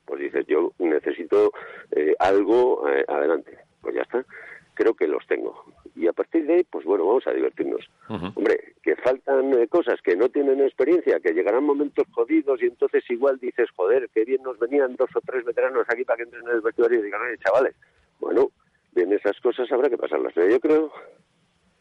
pues 0.05 0.21
dices, 0.21 0.45
yo 0.47 0.71
necesito 0.79 1.51
eh, 1.91 2.15
algo 2.19 2.89
eh, 2.89 3.05
adelante. 3.07 3.57
Pues 3.81 3.95
ya 3.95 4.01
está. 4.01 4.25
Creo 4.73 4.93
que 4.93 5.07
los 5.07 5.25
tengo. 5.27 5.65
y 5.95 6.07
a 6.07 6.13
partir 6.13 6.45
de 6.45 6.55
ahí, 6.55 6.63
pues 6.63 6.85
bueno, 6.85 7.05
vamos 7.05 7.25
a 7.27 7.33
divertirnos. 7.33 7.89
Hombre, 8.07 8.75
que 8.83 8.95
faltan 8.95 9.53
eh, 9.53 9.67
cosas 9.67 9.99
que 10.01 10.15
no 10.15 10.29
tienen 10.29 10.61
experiencia, 10.61 11.19
que 11.19 11.33
llegarán 11.33 11.63
momentos 11.63 12.05
jodidos 12.11 12.61
y 12.61 12.67
entonces 12.67 13.03
igual 13.09 13.39
dices, 13.39 13.69
joder, 13.75 14.07
qué 14.13 14.23
bien 14.23 14.43
nos 14.43 14.59
venían 14.59 14.95
dos 14.95 15.09
o 15.15 15.21
tres 15.21 15.43
veteranos 15.43 15.85
aquí 15.89 16.03
para 16.03 16.17
que 16.17 16.23
entren 16.23 16.43
en 16.47 16.55
el 16.55 16.61
vestuario 16.61 16.99
y 16.99 17.03
digan, 17.03 17.21
oye, 17.21 17.37
chavales, 17.39 17.75
bueno, 18.19 18.51
bien 18.93 19.11
esas 19.13 19.39
cosas 19.41 19.71
habrá 19.71 19.89
que 19.89 19.97
pasarlas. 19.97 20.33
Pero 20.33 20.47
yo 20.49 20.59
creo 20.59 20.91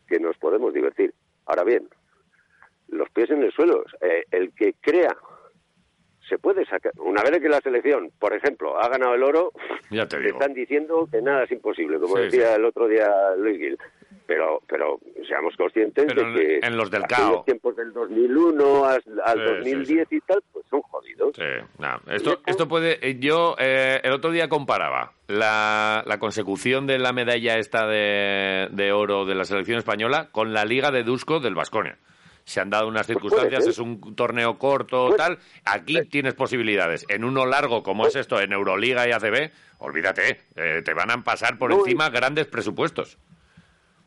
que 0.09 0.19
nos 0.19 0.37
podemos 0.39 0.73
divertir. 0.73 1.15
Ahora 1.45 1.65
bien, 1.65 1.89
los 2.89 3.09
pies 3.11 3.31
en 3.31 3.43
el 3.43 3.53
suelo. 3.53 3.85
Eh, 4.01 4.25
el 4.31 4.53
que 4.55 4.75
crea 4.81 5.17
se 6.29 6.39
puede 6.39 6.65
sacar. 6.67 6.93
Una 6.99 7.23
vez 7.23 7.39
que 7.41 7.49
la 7.49 7.61
selección, 7.61 8.11
por 8.19 8.35
ejemplo, 8.35 8.77
ha 8.81 8.89
ganado 8.89 9.15
el 9.15 9.23
oro, 9.23 9.53
Ya 9.91 10.07
te 10.09 10.29
están 10.29 10.55
diciendo 10.55 11.09
que 11.11 11.23
nada 11.23 11.45
es 11.45 11.53
imposible, 11.53 12.01
como 12.01 12.17
Sí, 12.17 12.23
decía 12.25 12.49
sí. 12.49 12.55
el 12.57 12.65
otro 12.65 12.89
día 12.89 13.09
Luis 13.39 13.59
Gil. 13.59 13.79
Pero, 14.27 14.61
pero 14.67 14.99
seamos 15.29 15.55
conscientes 15.57 16.05
Pero 16.09 16.33
de 16.33 16.35
que 16.61 16.67
en 16.67 16.77
los 16.77 16.91
del 16.91 17.05
cao. 17.05 17.45
tiempos 17.45 17.77
del 17.77 17.93
2001 17.93 18.85
al, 18.85 19.03
al 19.25 19.39
Sí, 19.63 19.71
2010 19.71 20.09
y 20.13 20.21
tal, 20.23 20.43
pues 20.53 20.67
son 20.69 20.81
jodidos. 20.83 21.33
No, 21.79 22.01
Esto, 22.13 22.41
esto 22.45 22.67
puede. 22.67 22.99
eh, 23.09 23.19
Yo 23.21 23.55
eh, 23.57 24.01
el 24.03 24.11
otro 24.11 24.33
día 24.33 24.49
comparaba 24.49 25.13
la, 25.29 26.03
la 26.07 26.19
consecución 26.19 26.89
de 26.89 26.99
la 26.99 27.13
medalla 27.13 27.57
esta 27.59 27.87
de, 27.87 28.67
de 28.73 28.91
oro 28.91 29.27
de 29.27 29.37
la 29.37 29.45
selección 29.45 29.79
española 29.79 30.29
con 30.33 30.53
la 30.53 30.65
Liga 30.65 30.91
de 30.91 31.05
Dusko 31.05 31.39
del 31.39 31.55
Vasconia. 31.55 31.97
Se 32.47 32.61
han 32.61 32.71
dado 32.71 32.87
unas 32.87 33.07
Pues 33.07 33.17
circunstancias, 33.19 33.67
es 33.67 33.79
un 33.81 34.15
torneo 34.15 34.57
corto, 34.57 35.07
Puede- 35.09 35.19
tal. 35.19 35.39
Aquí 35.65 36.01
tienes 36.05 36.35
posibilidades. 36.35 37.05
En 37.09 37.25
uno 37.25 37.45
largo 37.45 37.83
como 37.83 38.07
es 38.07 38.15
esto, 38.15 38.41
en 38.41 38.53
Euroliga 38.53 39.07
y 39.09 39.11
ACB, 39.11 39.51
olvídate, 39.79 40.39
eh, 40.55 40.81
te 40.85 40.95
van 40.95 41.11
a 41.11 41.25
pasar 41.25 41.59
por 41.59 41.73
encima 41.73 42.09
grandes 42.09 42.47
presupuestos. 42.47 43.19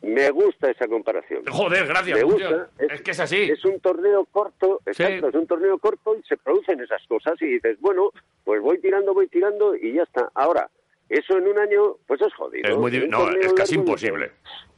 Me 0.01 0.29
gusta 0.29 0.71
esa 0.71 0.87
comparación. 0.87 1.43
Joder, 1.47 1.85
gracias, 1.85 2.17
Me 2.17 2.23
gusta. 2.23 2.69
Es, 2.77 3.01
que 3.01 3.11
es 3.11 3.19
así. 3.19 3.51
Es 3.51 3.65
un 3.65 3.77
torneo 3.81 4.23
corto, 4.31 4.79
Sí. 4.85 4.91
exacto, 5.03 5.27
es 5.27 5.35
un 5.35 5.45
torneo 5.45 5.77
corto 5.77 6.15
y 6.17 6.23
se 6.25 6.37
producen 6.37 6.79
esas 6.79 7.05
cosas 7.07 7.33
y 7.41 7.45
dices, 7.47 7.77
bueno, 7.81 8.11
pues 8.45 8.61
voy 8.61 8.79
tirando, 8.79 9.13
voy 9.13 9.27
tirando 9.27 9.75
y 9.75 9.95
ya 9.95 10.03
está. 10.03 10.31
Ahora, 10.35 10.69
eso 11.09 11.37
en 11.37 11.45
un 11.45 11.59
año, 11.59 11.97
pues 12.07 12.21
es 12.21 12.33
jodido. 12.35 12.69
Es 12.69 12.77
muy 12.77 13.05
no, 13.09 13.29
es 13.31 13.51
casi 13.53 13.75
imposible. 13.75 14.31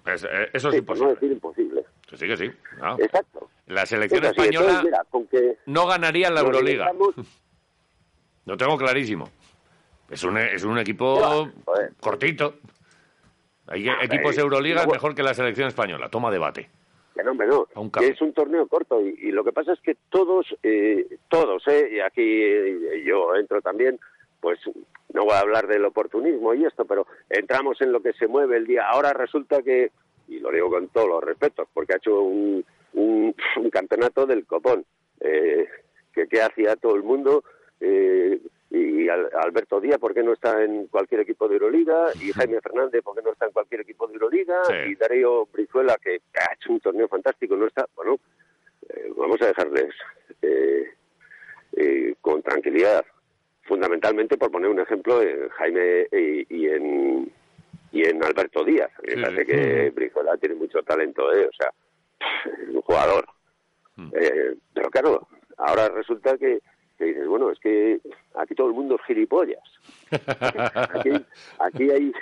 Es- 0.07 0.23
eh, 0.23 0.49
eso 0.51 0.69
es 0.71 0.81
por 0.81 0.97
no 0.97 1.03
imposible. 1.03 1.13
decir 1.13 1.31
imposible. 1.31 1.85
Sí, 2.15 2.27
que 2.27 2.35
sí. 2.37 2.51
no. 2.79 2.97
Exacto. 2.97 3.50
La 3.71 3.85
selección 3.85 4.23
Es 4.23 4.31
así, 4.31 4.39
española 4.41 4.65
entonces, 4.67 4.83
mira, 4.91 5.03
con 5.09 5.27
que 5.27 5.57
no 5.67 5.87
ganaría 5.87 6.29
la 6.29 6.41
Euroliga. 6.41 6.91
Lo 8.45 8.57
tengo 8.57 8.77
clarísimo. 8.77 9.29
Es 10.09 10.23
un, 10.23 10.37
es 10.37 10.63
un 10.63 10.77
equipo 10.77 11.19
Ya, 11.45 11.89
cortito. 11.99 12.55
Hay 13.67 13.87
Ah, 13.87 13.99
equipos 14.03 14.37
eh, 14.37 14.41
Euroliga 14.41 14.85
mejor 14.85 15.15
que 15.15 15.23
la 15.23 15.33
selección 15.33 15.67
española. 15.69 16.09
Toma 16.09 16.29
debate. 16.31 16.69
Que 17.15 17.23
no, 17.23 17.31
hombre, 17.31 17.47
no. 17.47 17.67
A 17.73 17.79
un 17.79 17.89
Que 17.91 17.99
café. 18.01 18.11
es 18.11 18.21
un 18.21 18.33
torneo 18.33 18.67
corto 18.67 18.99
y, 19.01 19.15
y 19.21 19.31
lo 19.31 19.43
que 19.43 19.53
pasa 19.53 19.71
es 19.73 19.79
que 19.79 19.95
todos, 20.09 20.45
eh, 20.63 21.17
todos, 21.29 21.63
eh, 21.67 21.89
y 21.93 21.99
aquí 22.01 22.21
eh, 22.23 23.03
yo 23.05 23.35
entro 23.35 23.61
también, 23.61 23.99
pues 24.41 24.59
no 25.13 25.23
voy 25.23 25.33
a 25.33 25.39
hablar 25.39 25.67
del 25.67 25.85
oportunismo 25.85 26.53
y 26.53 26.65
esto, 26.65 26.83
pero 26.85 27.05
entramos 27.29 27.79
en 27.81 27.91
lo 27.93 28.01
que 28.01 28.13
se 28.13 28.27
mueve 28.27 28.57
el 28.57 28.67
día. 28.67 28.89
Ahora 28.89 29.13
resulta 29.13 29.61
que, 29.61 29.91
y 30.27 30.39
lo 30.39 30.51
digo 30.51 30.69
con 30.69 30.87
todos 30.89 31.07
los 31.07 31.23
respetos, 31.23 31.67
porque 31.73 31.93
ha 31.93 31.97
hecho 31.97 32.19
un, 32.21 32.65
un, 32.93 33.35
un 33.57 33.69
campeonato 33.69 34.25
del 34.25 34.45
copón, 34.45 34.85
eh, 35.19 35.67
que, 36.13 36.27
que 36.27 36.41
hacía 36.41 36.75
todo 36.75 36.95
el 36.95 37.03
mundo. 37.03 37.43
Eh, 37.79 38.39
y 38.69 39.09
Al- 39.09 39.29
Alberto 39.33 39.81
Díaz, 39.81 39.97
¿por 39.99 40.13
qué 40.13 40.23
no 40.23 40.31
está 40.33 40.63
en 40.63 40.87
cualquier 40.87 41.21
equipo 41.21 41.47
de 41.47 41.55
Euroliga? 41.55 42.05
Y 42.21 42.31
Jaime 42.31 42.61
Fernández, 42.61 43.01
¿por 43.03 43.15
qué 43.15 43.21
no 43.21 43.31
está 43.33 43.45
en 43.47 43.51
cualquier 43.51 43.81
equipo 43.81 44.07
de 44.07 44.13
Euroliga? 44.13 44.63
Sí. 44.65 44.73
Y 44.91 44.95
Darío 44.95 45.45
Brizuela, 45.47 45.97
que 46.01 46.21
ha 46.39 46.53
hecho 46.53 46.71
un 46.71 46.79
torneo 46.79 47.07
fantástico, 47.09 47.55
no 47.57 47.67
está. 47.67 47.85
Bueno, 47.95 48.17
eh, 48.87 49.11
vamos 49.17 49.41
a 49.41 49.47
dejarles 49.47 49.93
eh, 50.41 50.89
eh, 51.75 52.15
con 52.21 52.41
tranquilidad. 52.41 53.03
Fundamentalmente, 53.63 54.37
por 54.37 54.51
poner 54.51 54.69
un 54.69 54.79
ejemplo, 54.79 55.21
en 55.21 55.49
Jaime 55.49 56.07
y, 56.11 56.45
y 56.55 56.67
en, 56.67 57.31
y 57.91 58.03
en 58.07 58.23
Alberto 58.23 58.63
Díaz. 58.63 58.91
Me 59.03 59.15
Sí, 59.15 59.21
parece 59.21 59.41
sí. 59.45 59.51
que 59.51 59.89
Brizuela 59.91 60.37
tiene 60.37 60.55
mucho 60.55 60.81
talento, 60.83 61.33
¿eh? 61.33 61.45
O 61.45 61.53
sea, 61.53 61.73
un 62.69 62.81
jugador. 62.81 63.25
Eh, 64.13 64.55
pero 64.73 64.89
claro, 64.89 65.27
ahora 65.57 65.89
resulta 65.89 66.37
que, 66.37 66.61
que 66.97 67.05
dices, 67.05 67.27
bueno, 67.27 67.51
es 67.51 67.59
que 67.59 67.99
aquí 68.35 68.55
todo 68.55 68.67
el 68.67 68.73
mundo 68.73 68.95
es 68.95 69.01
gilipollas. 69.05 69.63
Aquí, 70.93 71.11
aquí 71.59 71.89
hay 71.91 72.13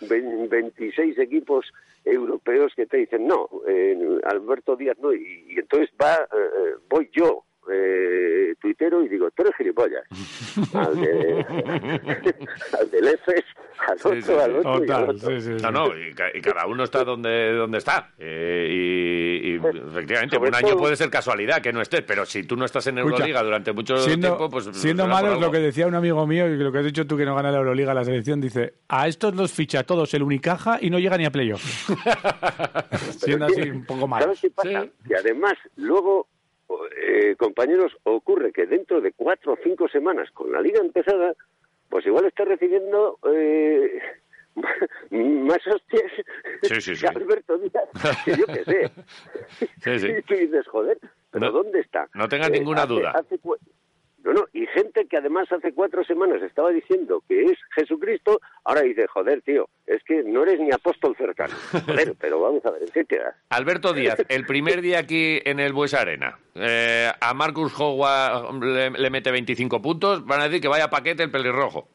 ve- 0.00 0.46
26 0.48 1.18
equipos 1.18 1.66
europeos 2.04 2.72
que 2.74 2.86
te 2.86 2.98
dicen, 2.98 3.26
no, 3.26 3.48
eh, 3.66 3.98
Alberto 4.24 4.76
Díaz 4.76 4.96
no, 5.00 5.12
y, 5.12 5.44
y 5.48 5.58
entonces 5.58 5.90
va, 6.00 6.14
eh, 6.14 6.74
voy 6.88 7.10
yo, 7.12 7.42
eh, 7.70 8.54
tuitero, 8.60 9.02
y 9.02 9.08
digo, 9.08 9.28
tú 9.32 9.42
eres 9.42 9.56
gilipollas. 9.56 10.04
Al, 10.74 11.00
de, 11.00 11.44
al 12.80 12.90
del 12.90 13.08
EFES, 13.08 13.44
al 13.86 13.98
Sí, 13.98 14.08
otro, 14.08 14.20
sí, 14.22 14.32
al 14.32 14.50
sí. 14.52 14.56
otro 14.58 14.70
y 14.70 14.74
al 14.74 14.86
Total, 14.86 15.02
otro. 15.10 15.28
sí, 15.30 15.40
sí, 15.40 15.58
sí. 15.58 15.62
No, 15.64 15.70
no, 15.70 15.86
y, 15.98 16.12
ca- 16.14 16.30
y 16.34 16.40
cada 16.40 16.66
uno 16.66 16.84
está 16.84 17.04
donde, 17.04 17.52
donde 17.52 17.78
está. 17.78 18.10
Eh, 18.18 18.68
y, 18.70 19.48
y, 19.48 19.54
efectivamente, 19.56 20.36
Sobre 20.36 20.48
un 20.50 20.54
año 20.54 20.68
todo- 20.70 20.78
puede 20.78 20.96
ser 20.96 21.10
casualidad 21.10 21.60
que 21.62 21.72
no 21.72 21.80
estés, 21.80 22.02
pero 22.02 22.24
si 22.26 22.42
tú 22.44 22.56
no 22.56 22.64
estás 22.64 22.86
en 22.88 22.98
Escucha, 22.98 23.16
Euroliga 23.16 23.42
durante 23.42 23.72
mucho 23.72 23.96
siendo, 23.98 24.28
tiempo, 24.28 24.50
pues. 24.50 24.64
siendo 24.72 25.04
por 25.04 25.12
malo 25.12 25.32
es 25.34 25.40
lo 25.40 25.50
que 25.50 25.58
decía 25.58 25.86
un 25.86 25.94
amigo 25.94 26.26
mío, 26.26 26.46
y 26.48 26.56
lo 26.56 26.72
que 26.72 26.78
has 26.78 26.84
dicho 26.84 27.06
tú 27.06 27.16
que 27.16 27.24
no 27.24 27.34
gana 27.34 27.50
la 27.50 27.58
Euroliga 27.58 27.94
la 27.94 28.04
selección, 28.04 28.40
dice, 28.40 28.74
a 28.88 29.06
estos 29.08 29.34
los 29.34 29.52
ficha 29.52 29.84
todos 29.84 30.12
el 30.14 30.22
Unicaja 30.22 30.78
y 30.80 30.90
no 30.90 30.98
llega 30.98 31.16
ni 31.16 31.24
a 31.24 31.30
playoff. 31.30 31.62
siendo 33.18 33.46
así 33.46 33.70
un 33.70 33.84
poco 33.84 34.06
malo. 34.06 34.24
¿Sabes 34.24 34.40
qué 34.40 34.50
pasa? 34.50 34.82
Sí. 34.82 34.90
Que 35.08 35.16
además, 35.16 35.54
luego, 35.76 36.28
eh, 37.00 37.36
compañeros, 37.36 37.92
ocurre 38.04 38.52
que 38.52 38.66
dentro 38.66 39.00
de 39.00 39.12
cuatro 39.12 39.52
o 39.52 39.58
cinco 39.62 39.88
semanas, 39.88 40.28
con 40.32 40.50
la 40.52 40.60
liga 40.60 40.80
empezada, 40.80 41.34
pues 41.88 42.06
igual 42.06 42.26
está 42.26 42.44
recibiendo 42.44 43.18
eh, 43.32 44.00
más 45.10 45.66
hostias 45.66 46.12
Sí, 46.62 46.80
sí, 46.80 46.96
sí. 46.96 47.02
que 47.02 47.08
Alberto 47.08 47.58
Díaz, 47.58 47.88
que 48.24 48.36
yo 48.36 48.46
qué 48.46 48.64
sé. 48.64 48.90
Sí, 49.82 49.98
sí. 50.00 50.06
Y 50.18 50.22
tú 50.22 50.34
dices, 50.34 50.66
joder, 50.68 50.98
¿pero 51.30 51.46
No- 51.46 51.52
dónde 51.52 51.80
está? 51.80 52.04
Eh, 52.04 52.08
no 52.14 52.28
tengas 52.28 52.50
ninguna 52.50 52.82
hace- 52.82 52.92
duda. 52.92 53.10
hace 53.12 53.38
no, 54.26 54.32
no, 54.32 54.44
y 54.52 54.66
gente 54.66 55.06
que 55.06 55.16
además 55.16 55.50
hace 55.52 55.72
cuatro 55.72 56.02
semanas 56.04 56.42
estaba 56.42 56.70
diciendo 56.70 57.22
que 57.28 57.44
es 57.44 57.58
Jesucristo, 57.76 58.40
ahora 58.64 58.80
dice, 58.82 59.06
joder, 59.06 59.40
tío, 59.42 59.68
es 59.86 60.02
que 60.02 60.24
no 60.24 60.42
eres 60.42 60.58
ni 60.58 60.72
apóstol 60.72 61.14
cercano. 61.16 61.54
Joder, 61.86 62.14
pero 62.20 62.40
vamos 62.40 62.64
a 62.66 62.72
ver, 62.72 62.82
¿en 62.82 62.88
qué 62.88 63.04
quedas? 63.04 63.36
Alberto 63.50 63.92
Díaz, 63.92 64.18
el 64.28 64.44
primer 64.44 64.80
día 64.80 64.98
aquí 64.98 65.40
en 65.44 65.60
el 65.60 65.72
Bues 65.72 65.94
Arena, 65.94 66.38
eh, 66.56 67.08
a 67.20 67.34
Marcus 67.34 67.72
Howard 67.78 68.62
le, 68.64 68.90
le 68.90 69.10
mete 69.10 69.30
25 69.30 69.80
puntos, 69.80 70.26
van 70.26 70.40
a 70.40 70.44
decir 70.44 70.60
que 70.60 70.68
vaya 70.68 70.90
paquete 70.90 71.22
el 71.22 71.30
pelirrojo. 71.30 71.88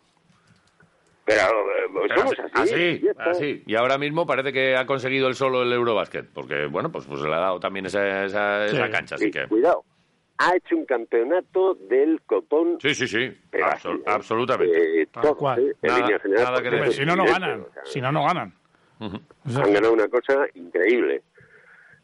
Pero, 1.25 1.41
eh, 1.41 2.07
Pero 2.07 2.15
somos 2.15 2.33
así. 2.53 2.73
así, 2.73 3.07
está. 3.07 3.29
así. 3.29 3.63
Y 3.65 3.75
ahora 3.75 3.97
mismo 3.97 4.25
parece 4.25 4.51
que 4.51 4.75
ha 4.75 4.85
conseguido 4.85 5.27
el 5.27 5.35
solo 5.35 5.61
el 5.61 5.71
Eurobasket, 5.71 6.29
porque, 6.33 6.65
bueno, 6.65 6.91
pues, 6.91 7.05
pues 7.05 7.21
le 7.21 7.33
ha 7.33 7.39
dado 7.39 7.59
también 7.59 7.85
esa, 7.85 8.25
esa, 8.25 8.65
esa 8.65 8.89
cancha, 8.89 9.15
así 9.15 9.25
Sí, 9.25 9.31
que... 9.31 9.47
Cuidado, 9.47 9.83
ha 10.38 10.55
hecho 10.55 10.75
un 10.75 10.85
campeonato 10.85 11.75
del 11.75 12.21
copón. 12.25 12.77
Sí, 12.81 12.95
sí, 12.95 13.07
sí, 13.07 13.38
pero 13.50 13.65
absol- 13.67 13.73
así, 13.75 13.88
¿eh? 14.00 14.03
absolutamente. 14.07 15.01
Eh, 15.03 15.07
todo, 15.07 15.35
cual. 15.38 15.59
eh, 15.59 15.73
en 15.81 15.88
Nada- 15.88 16.00
línea 16.01 16.19
general, 16.19 16.43
nada 16.45 16.61
que. 16.63 16.77
Pues 16.77 16.95
si 16.95 17.05
no, 17.05 17.15
no 17.15 17.25
ganan. 17.25 17.61
o 17.61 17.73
sea, 17.73 17.85
Si 17.85 18.01
no, 18.01 18.11
no 18.11 18.23
ganan. 18.23 18.53
O 19.00 19.09
sea, 19.50 19.63
Han 19.63 19.73
ganado 19.73 19.93
una 19.93 20.07
cosa 20.07 20.45
increíble. 20.55 21.23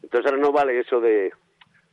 Entonces 0.02 0.30
ahora 0.30 0.42
no 0.42 0.52
vale 0.52 0.78
eso 0.80 1.00
de... 1.00 1.32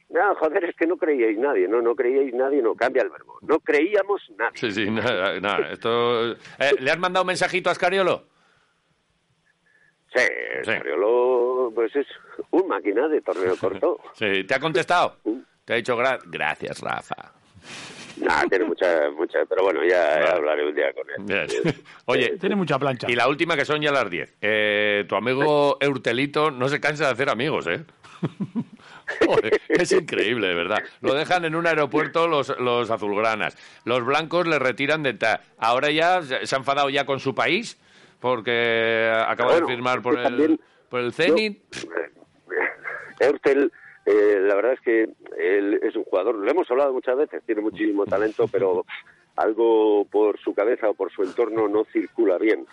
No, 0.10 0.36
joder, 0.36 0.63
es 0.65 0.75
que 0.75 0.86
no 0.88 0.98
creíais 0.98 1.38
nadie. 1.38 1.68
No, 1.68 1.82
no 1.82 1.96
creíais 1.96 2.34
nadie, 2.34 2.62
no 2.62 2.75
cambia 2.75 3.01
el 3.04 3.10
verbo. 3.10 3.38
No 3.42 3.60
creíamos 3.60 4.22
nadie. 4.38 4.51
Sí, 4.58 4.72
sí, 4.72 4.86
nada, 4.92 5.39
nada, 5.39 5.72
esto... 5.72 6.32
Eh, 6.34 6.38
¿Le 6.80 6.92
has 6.92 7.00
mandado 7.00 7.24
un 7.24 7.27
mensajito 7.27 7.70
a 7.70 7.74
Escariolo? 7.74 8.25
Sí, 10.15 10.22
Sí. 10.63 10.72
Scariolo, 10.72 11.72
pues 11.75 11.96
es 11.96 12.08
un 12.51 12.68
máquina 12.68 13.08
de 13.08 13.22
torneo 13.22 13.56
corto. 13.60 14.00
Sí, 14.13 14.44
¿te 14.46 14.56
ha 14.56 14.60
contestado? 14.60 15.18
Te 15.65 15.74
ha 15.74 15.75
dicho 15.77 15.98
gra- 15.98 16.19
gracias, 16.25 16.79
Rafa. 16.81 17.34
Nah, 18.17 18.43
tiene 18.48 18.65
mucha, 18.65 19.10
mucha... 19.12 19.39
Pero 19.45 19.63
bueno, 19.63 19.84
ya 19.84 20.12
Vale. 20.19 20.29
hablaré 20.29 20.67
un 20.69 20.75
día 20.75 20.93
con 20.93 21.29
él. 21.29 21.75
Oye, 22.05 22.38
tiene 22.39 22.55
mucha 22.55 22.79
plancha. 22.79 23.07
y 23.10 23.15
la 23.15 23.27
última 23.27 23.55
que 23.57 23.65
son 23.65 23.81
ya 23.81 23.91
las 23.91 24.10
10. 24.10 24.36
Eh, 24.41 25.05
tu 25.10 25.15
amigo 25.15 25.77
Eurtelito 25.81 26.50
no 26.51 26.69
se 26.69 26.79
cansa 26.79 27.07
de 27.07 27.12
hacer 27.12 27.29
amigos, 27.29 27.67
¿eh? 27.67 27.84
Joder, 29.25 29.62
es 29.67 29.91
increíble, 29.91 30.48
de 30.48 30.55
verdad. 30.55 30.84
Lo 31.01 31.13
dejan 31.13 31.45
en 31.45 31.55
un 31.55 31.67
aeropuerto 31.67 32.27
los, 32.27 32.57
los 32.60 32.89
azulgranas. 32.89 33.57
Los 33.84 34.03
blancos 34.05 34.48
le 34.48 34.60
retiran 34.60 35.03
de 35.03 35.13
ta. 35.15 35.41
Ahora 35.57 35.91
ya 35.91 36.22
se 36.24 36.55
ha 36.55 36.57
enfadado 36.57 36.89
ya 36.89 37.05
con 37.05 37.19
su 37.19 37.36
país 37.36 37.77
porque 38.19 39.12
acaba 39.27 39.51
Bueno, 39.51 39.67
de 39.67 39.74
firmar 39.74 40.01
por 40.01 40.17
el, 40.17 40.24
también- 40.24 40.60
por 40.89 41.01
el 41.01 41.12
Zenit. 41.13 41.62
Eurtel, 43.19 43.72
eh, 44.06 44.40
la 44.42 44.56
verdad 44.56 44.74
es 44.74 44.82
que 44.82 45.10
él 45.38 45.80
es 45.84 45.96
un 45.96 46.04
jugador, 46.04 46.36
lo 46.36 46.50
hemos 46.50 46.70
hablado 46.70 46.94
muchas 46.94 47.18
veces, 47.18 47.44
tiene 47.46 47.62
muchísimo 47.62 48.06
talento, 48.06 48.48
pero 48.52 48.86
algo 49.36 50.06
por 50.06 50.40
su 50.40 50.54
cabeza 50.54 50.90
o 50.90 50.94
por 50.94 51.12
su 51.12 51.24
entorno 51.24 51.68
no 51.68 51.84
circula 51.92 52.38
bien. 52.38 52.66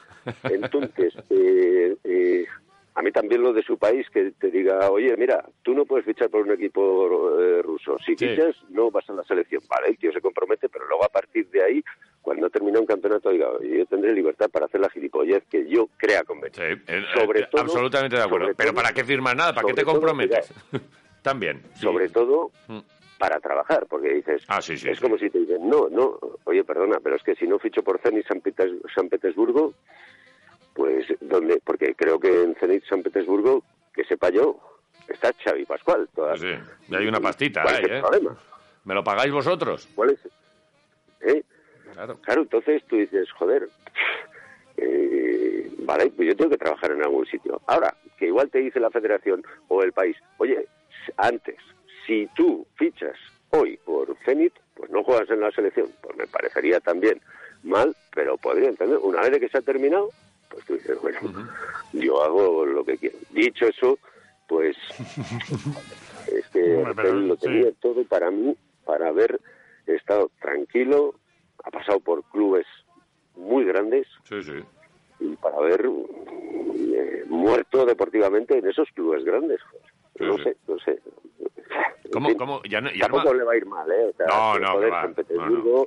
Entonces, 0.44 1.14
eh, 1.30 1.96
eh, 2.04 2.46
a 2.94 3.02
mí 3.02 3.10
también 3.10 3.42
lo 3.42 3.52
de 3.52 3.62
su 3.62 3.78
país 3.78 4.06
que 4.10 4.32
te 4.38 4.50
diga, 4.50 4.90
oye, 4.90 5.16
mira, 5.16 5.44
tú 5.62 5.74
no 5.74 5.86
puedes 5.86 6.04
fichar 6.04 6.28
por 6.28 6.42
un 6.42 6.52
equipo 6.52 7.40
eh, 7.40 7.62
ruso. 7.62 7.96
Si 8.04 8.14
Sí. 8.16 8.28
fichas, 8.28 8.54
no 8.68 8.90
vas 8.90 9.08
a 9.08 9.14
la 9.14 9.24
selección. 9.24 9.62
Vale, 9.68 9.88
el 9.88 9.98
tío 9.98 10.12
se 10.12 10.20
compromete, 10.20 10.68
pero 10.68 10.86
luego 10.86 11.04
a 11.04 11.08
partir 11.08 11.48
de 11.48 11.64
ahí, 11.64 11.84
cuando 12.20 12.50
termine 12.50 12.78
un 12.78 12.86
campeonato, 12.86 13.30
diga, 13.30 13.48
oye, 13.48 13.78
yo 13.78 13.86
tendré 13.86 14.12
libertad 14.12 14.50
para 14.50 14.66
hacer 14.66 14.80
la 14.82 14.90
gilipollez 14.90 15.42
que 15.50 15.66
yo 15.66 15.88
crea 15.96 16.20
Sí, 16.20 16.26
conveniente. 16.26 16.82
eh, 16.86 17.02
Sobre 17.14 17.40
eh, 17.40 17.46
todo- 17.50 17.62
absolutamente 17.62 18.16
de 18.16 18.22
acuerdo. 18.22 18.50
Pero 18.56 18.74
¿para 18.74 18.92
qué 18.92 19.02
firmas 19.04 19.34
nada? 19.34 19.54
¿Para 19.54 19.66
qué 19.68 19.74
te 19.74 19.82
todo, 19.82 19.92
comprometes? 19.94 20.52
También. 21.22 21.62
sí. 21.74 21.82
Sobre 21.82 22.08
todo 22.08 22.50
Mm. 22.68 22.80
para 23.18 23.38
trabajar, 23.40 23.86
porque 23.88 24.14
dices, 24.14 24.42
Ah, 24.48 24.60
sí, 24.60 24.76
sí, 24.76 24.88
es 24.90 25.00
como 25.00 25.16
si 25.16 25.30
te 25.30 25.38
dicen, 25.38 25.68
no, 25.68 25.88
no, 25.88 26.18
oye, 26.44 26.64
perdona, 26.64 26.98
pero 27.02 27.16
es 27.16 27.22
que 27.22 27.36
si 27.36 27.46
no 27.46 27.58
ficho 27.58 27.82
por 27.82 28.00
Zenit 28.00 28.26
San, 28.26 28.40
Petes- 28.40 28.80
San 28.94 29.08
Petersburgo, 29.08 29.74
pues, 30.74 31.06
¿dónde? 31.20 31.60
Porque 31.64 31.94
creo 31.94 32.18
que 32.18 32.42
en 32.42 32.54
Zenit 32.56 32.84
San 32.86 33.02
Petersburgo, 33.02 33.62
que 33.94 34.04
sepa 34.04 34.30
yo, 34.30 34.58
está 35.08 35.32
Xavi 35.44 35.64
Pascual. 35.66 36.08
Todas. 36.14 36.40
Sí, 36.40 36.48
y 36.88 36.94
hay 36.96 37.06
una 37.06 37.20
pastita 37.20 37.62
¿Cuál 37.62 37.76
ahí, 37.76 37.84
¿eh? 37.88 38.00
problema? 38.00 38.36
¿Me 38.84 38.94
lo 38.94 39.04
pagáis 39.04 39.32
vosotros? 39.32 39.88
¿Cuál 39.94 40.10
es? 40.10 40.20
¿Eh? 41.20 41.42
Claro. 41.92 42.16
Claro, 42.22 42.42
entonces 42.42 42.82
tú 42.88 42.96
dices, 42.96 43.30
joder, 43.32 43.68
eh, 44.76 45.70
vale, 45.80 46.10
pues 46.10 46.28
yo 46.28 46.36
tengo 46.36 46.50
que 46.50 46.58
trabajar 46.58 46.90
en 46.92 47.02
algún 47.02 47.26
sitio. 47.26 47.60
Ahora, 47.66 47.94
que 48.18 48.26
igual 48.26 48.50
te 48.50 48.58
dice 48.58 48.80
la 48.80 48.90
federación 48.90 49.44
o 49.68 49.82
el 49.82 49.92
país, 49.92 50.16
oye, 50.38 50.66
antes, 51.16 51.56
si 52.06 52.28
tú 52.34 52.66
fichas 52.76 53.16
hoy 53.50 53.78
por 53.84 54.16
Zenit, 54.24 54.52
pues 54.74 54.90
no 54.90 55.02
juegas 55.04 55.28
en 55.30 55.40
la 55.40 55.50
selección. 55.52 55.88
Pues 56.02 56.16
me 56.16 56.26
parecería 56.26 56.80
también 56.80 57.20
mal, 57.62 57.94
pero 58.14 58.36
podría 58.38 58.68
entender. 58.68 58.98
Una 58.98 59.20
vez 59.22 59.38
que 59.38 59.48
se 59.48 59.58
ha 59.58 59.62
terminado, 59.62 60.10
pues 60.50 60.64
tú 60.66 60.74
dices, 60.74 61.00
bueno, 61.00 61.20
yo 61.92 62.22
hago 62.22 62.66
lo 62.66 62.84
que 62.84 62.98
quiero. 62.98 63.18
Dicho 63.30 63.66
eso, 63.66 63.98
pues 64.48 64.76
es 66.32 66.46
que 66.48 66.84
pero, 66.96 67.08
él 67.10 67.28
lo 67.28 67.36
sí. 67.36 67.42
tenía 67.46 67.70
todo 67.80 68.04
para 68.04 68.30
mí, 68.30 68.56
para 68.84 69.08
haber 69.08 69.40
estado 69.86 70.30
tranquilo, 70.40 71.14
ha 71.64 71.70
pasado 71.70 72.00
por 72.00 72.22
clubes 72.24 72.66
muy 73.36 73.64
grandes 73.64 74.06
Sí, 74.24 74.42
sí. 74.42 74.52
y 75.20 75.36
para 75.36 75.56
haber 75.56 75.86
eh, 75.86 77.24
muerto 77.28 77.84
deportivamente 77.86 78.58
en 78.58 78.66
esos 78.68 78.88
clubes 78.90 79.24
grandes. 79.24 79.60
joder. 79.62 79.86
Sí, 80.18 80.24
no 80.24 80.36
sí. 80.38 80.42
sé, 80.44 80.56
no 80.68 80.78
sé. 80.78 80.98
¿Cómo- 82.12 82.28
En 82.28 82.32
fin, 82.34 82.38
cómo? 82.38 82.62
Ya 82.64 82.80
no- 82.80 82.90
ya 82.92 83.06
tampoco 83.08 83.34
le 83.34 83.44
va 83.44 83.52
a 83.52 83.56
ir 83.56 83.66
mal, 83.66 83.90
¿eh? 83.90 84.10
O 84.10 84.16
sea, 84.16 84.26
No, 84.26 84.58
no, 84.58 84.72
joder, 84.72 84.90
que 85.26 85.36
va. 85.36 85.84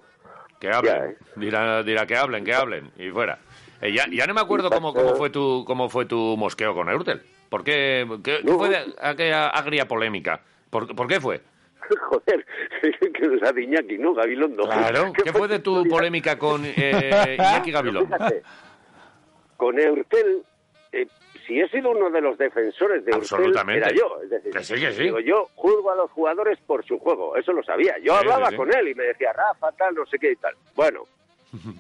Que 0.60 0.70
hablen. 0.70 0.94
Ya, 0.96 1.06
¿eh? 1.06 1.18
dirá, 1.36 1.84
dirá 1.84 2.06
que 2.08 2.16
hablen, 2.16 2.44
que 2.46 2.54
hablen. 2.54 2.92
Y 2.98 3.10
fuera. 3.10 3.38
Eh, 3.82 3.94
ya, 3.94 4.06
ya 4.12 4.26
no 4.26 4.34
me 4.34 4.42
acuerdo 4.42 4.70
cómo, 4.70 4.94
cómo 4.94 5.16
fue 5.16 5.30
tu 5.30 5.64
cómo 5.68 5.90
fue 5.90 6.06
tu 6.06 6.36
mosqueo 6.38 6.74
con 6.74 6.90
Eurtel. 6.90 7.22
¿Por 7.50 7.64
qué? 7.64 8.08
¿Qué, 8.24 8.40
qué 8.40 8.44
No. 8.44 8.58
fue 8.58 8.70
de 8.70 8.78
aquella 9.02 9.50
agria 9.50 9.88
polémica? 9.88 10.40
¿Por, 10.70 10.96
por 10.96 11.08
qué 11.08 11.20
fue? 11.20 11.42
joder, 12.10 12.46
que 13.14 13.28
nos 13.28 13.44
ha 13.44 13.52
de 13.52 13.64
Iñaki, 13.64 13.98
¿no? 14.00 14.14
Gabilondo. 14.16 14.64
Claro. 14.64 15.14
¿Qué 15.24 15.32
fue 15.32 15.48
de 15.48 15.60
tu 15.60 15.84
polémica 15.88 16.40
con 16.40 16.64
eh, 16.66 17.36
Iñaki 17.38 17.72
Gavilón? 17.72 18.06
Fíjate, 18.08 18.42
con 19.58 19.78
Eurtel, 19.80 20.42
eh, 20.94 21.08
si 21.46 21.60
he 21.60 21.68
sido 21.70 21.92
uno 21.92 22.10
de 22.10 22.22
los 22.22 22.38
defensores 22.38 23.04
de 23.06 23.14
Absolutamente. 23.14 23.88
era 23.88 23.96
yo. 23.96 24.22
Es 24.24 24.30
decir, 24.30 24.52
Que 24.52 24.64
sí, 24.64 24.74
que 24.76 24.92
sí. 24.92 25.04
Digo, 25.04 25.20
yo 25.20 25.48
juzgo 25.56 25.92
a 25.92 25.96
los 25.96 26.12
jugadores 26.12 26.58
por 26.66 26.86
su 26.86 26.98
juego, 27.00 27.36
eso 27.36 27.54
lo 27.54 27.64
sabía. 27.64 27.98
Yo 28.00 28.14
Sí, 28.14 28.20
hablaba 28.20 28.52
con 28.56 28.74
él 28.76 28.88
y 28.90 28.96
me 28.96 29.04
decía, 29.06 29.32
Rafa, 29.34 29.72
tal, 29.74 29.96
no 29.96 30.06
sé 30.06 30.18
qué 30.20 30.32
y 30.32 30.36
tal. 30.38 30.54
Bueno, 30.76 31.06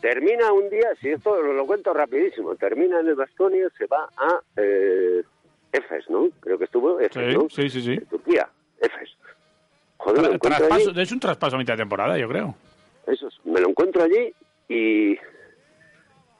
termina 0.01 0.51
un 0.53 0.69
día, 0.69 0.89
si 1.01 1.09
esto 1.09 1.41
lo, 1.41 1.53
lo 1.53 1.65
cuento 1.65 1.93
rapidísimo, 1.93 2.55
termina 2.55 2.99
en 2.99 3.07
el 3.07 3.15
Bastonia, 3.15 3.67
se 3.77 3.85
va 3.87 4.07
a 4.17 4.39
eh, 4.57 5.23
Efes, 5.71 6.09
¿no? 6.09 6.29
Creo 6.39 6.57
que 6.57 6.65
estuvo 6.65 6.99
Efes, 6.99 7.31
Sí, 7.31 7.33
¿no? 7.37 7.49
sí, 7.49 7.69
sí, 7.69 7.81
sí. 7.81 7.93
En 7.93 8.05
Turquía, 8.05 8.47
Efes. 8.79 9.09
Joder, 9.97 10.31
me 10.31 10.39
traspaso- 10.39 10.97
es 11.01 11.11
un 11.11 11.19
traspaso 11.19 11.55
a 11.55 11.59
mitad 11.59 11.73
de 11.73 11.79
temporada, 11.79 12.17
yo 12.17 12.27
creo. 12.29 12.55
eso 13.07 13.27
es, 13.27 13.33
me 13.45 13.59
lo 13.59 13.69
encuentro 13.69 14.03
allí 14.03 14.33
y 14.69 15.17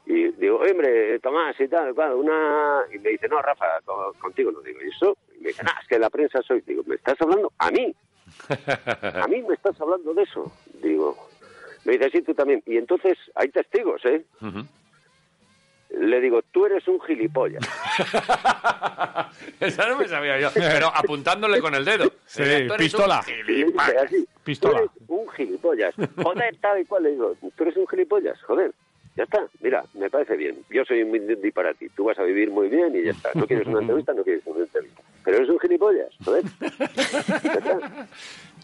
y 0.05 0.31
digo, 0.33 0.57
"Oye, 0.59 0.71
hombre, 0.71 1.19
Tomás 1.19 1.59
y 1.59 1.67
tal, 1.67 1.91
una... 2.15 2.81
Y 2.93 2.99
me 2.99 3.09
dice, 3.11 3.27
no, 3.27 3.41
Rafa, 3.41 3.65
co- 3.85 4.13
contigo 4.19 4.51
no 4.51 4.59
digo 4.61 4.79
¿y 4.83 4.89
eso. 4.89 5.17
Y 5.37 5.41
me 5.41 5.47
dice, 5.49 5.63
no, 5.63 5.71
es 5.81 5.87
que 5.87 5.97
la 5.99 6.09
prensa 6.09 6.41
soy. 6.43 6.61
Digo, 6.61 6.83
¿me 6.85 6.95
estás 6.95 7.19
hablando 7.21 7.51
a 7.57 7.71
mí? 7.71 7.93
¿A 8.49 9.27
mí 9.27 9.41
me 9.41 9.53
estás 9.55 9.79
hablando 9.81 10.13
de 10.13 10.23
eso? 10.23 10.51
Digo, 10.81 11.15
me 11.85 11.93
dice, 11.93 12.09
sí, 12.11 12.21
tú 12.21 12.33
también. 12.33 12.61
Y 12.65 12.77
entonces 12.77 13.17
hay 13.35 13.49
testigos, 13.49 14.03
¿eh? 14.05 14.23
Le 15.91 16.19
digo, 16.19 16.41
tú 16.51 16.65
eres 16.65 16.87
un 16.87 16.99
gilipollas. 17.01 17.63
Esa 19.59 19.87
no 19.87 19.97
me 19.97 20.07
sabía 20.07 20.39
yo. 20.39 20.49
Pero 20.53 20.87
apuntándole 20.93 21.61
con 21.61 21.73
el 21.75 21.85
dedo. 21.85 22.11
Sí, 22.25 22.43
Decía, 22.43 22.67
"Tú 22.67 22.73
eres 22.73 22.77
pistola. 22.85 23.21
un 23.25 23.33
Y 23.33 23.37
le 23.37 23.43
dice 23.43 23.55
gilipollas". 23.65 24.03
así, 24.03 24.27
Pistola. 24.43 24.73
Tú 24.79 24.83
eres 24.83 24.91
un 25.07 25.29
gilipollas. 25.31 25.95
Joder, 26.21 26.57
tal 26.57 26.81
y 26.81 26.85
cual. 26.85 27.03
Le 27.03 27.11
digo, 27.11 27.35
tú 27.55 27.63
eres 27.63 27.77
un 27.77 27.87
gilipollas, 27.87 28.41
joder. 28.43 28.71
Ya 29.15 29.23
está, 29.23 29.47
mira, 29.61 29.83
me 29.93 30.09
parece 30.09 30.35
bien. 30.35 30.57
Yo 30.69 30.83
soy 30.83 31.01
un 31.03 31.11
Mindy 31.11 31.51
para 31.51 31.73
ti. 31.73 31.87
Tú 31.95 32.03
vas 32.05 32.19
a 32.19 32.23
vivir 32.23 32.49
muy 32.51 32.67
bien 32.67 32.93
y 32.95 33.03
ya 33.03 33.11
está. 33.11 33.29
No 33.33 33.47
quieres 33.47 33.65
una 33.67 33.79
entrevista, 33.81 34.13
no 34.13 34.23
quieres 34.23 34.45
una 34.45 34.63
entrevista. 34.65 35.01
Pero 35.23 35.37
eres 35.37 35.49
un 35.49 35.59
gilipollas. 35.59 36.09
Ya 36.19 36.37
está. 37.59 38.07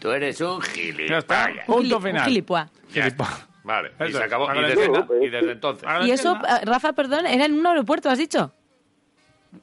Tú 0.00 0.10
eres 0.10 0.40
un 0.40 0.60
Ya 1.08 1.18
está. 1.18 1.46
gilipollas. 1.46 1.66
Punto 1.66 1.96
Un 1.96 2.02
final. 2.02 2.24
gilipua. 2.24 2.68
Ya 2.92 3.06
está. 3.06 3.24
Vale, 3.64 3.92
y 4.00 4.02
Eso 4.04 4.12
se 4.12 4.18
es. 4.18 4.24
acabó. 4.24 4.46
Y 4.46 4.48
Agradecido. 4.50 5.02
desde, 5.08 5.24
y 5.24 5.30
desde 5.30 5.52
entonces. 5.52 5.88
Y 6.04 6.10
eso, 6.10 6.34
eh, 6.36 6.64
Rafa, 6.64 6.92
perdón, 6.92 7.26
era 7.26 7.44
en 7.46 7.54
un 7.54 7.66
aeropuerto, 7.66 8.10
¿has 8.10 8.18
dicho? 8.18 8.52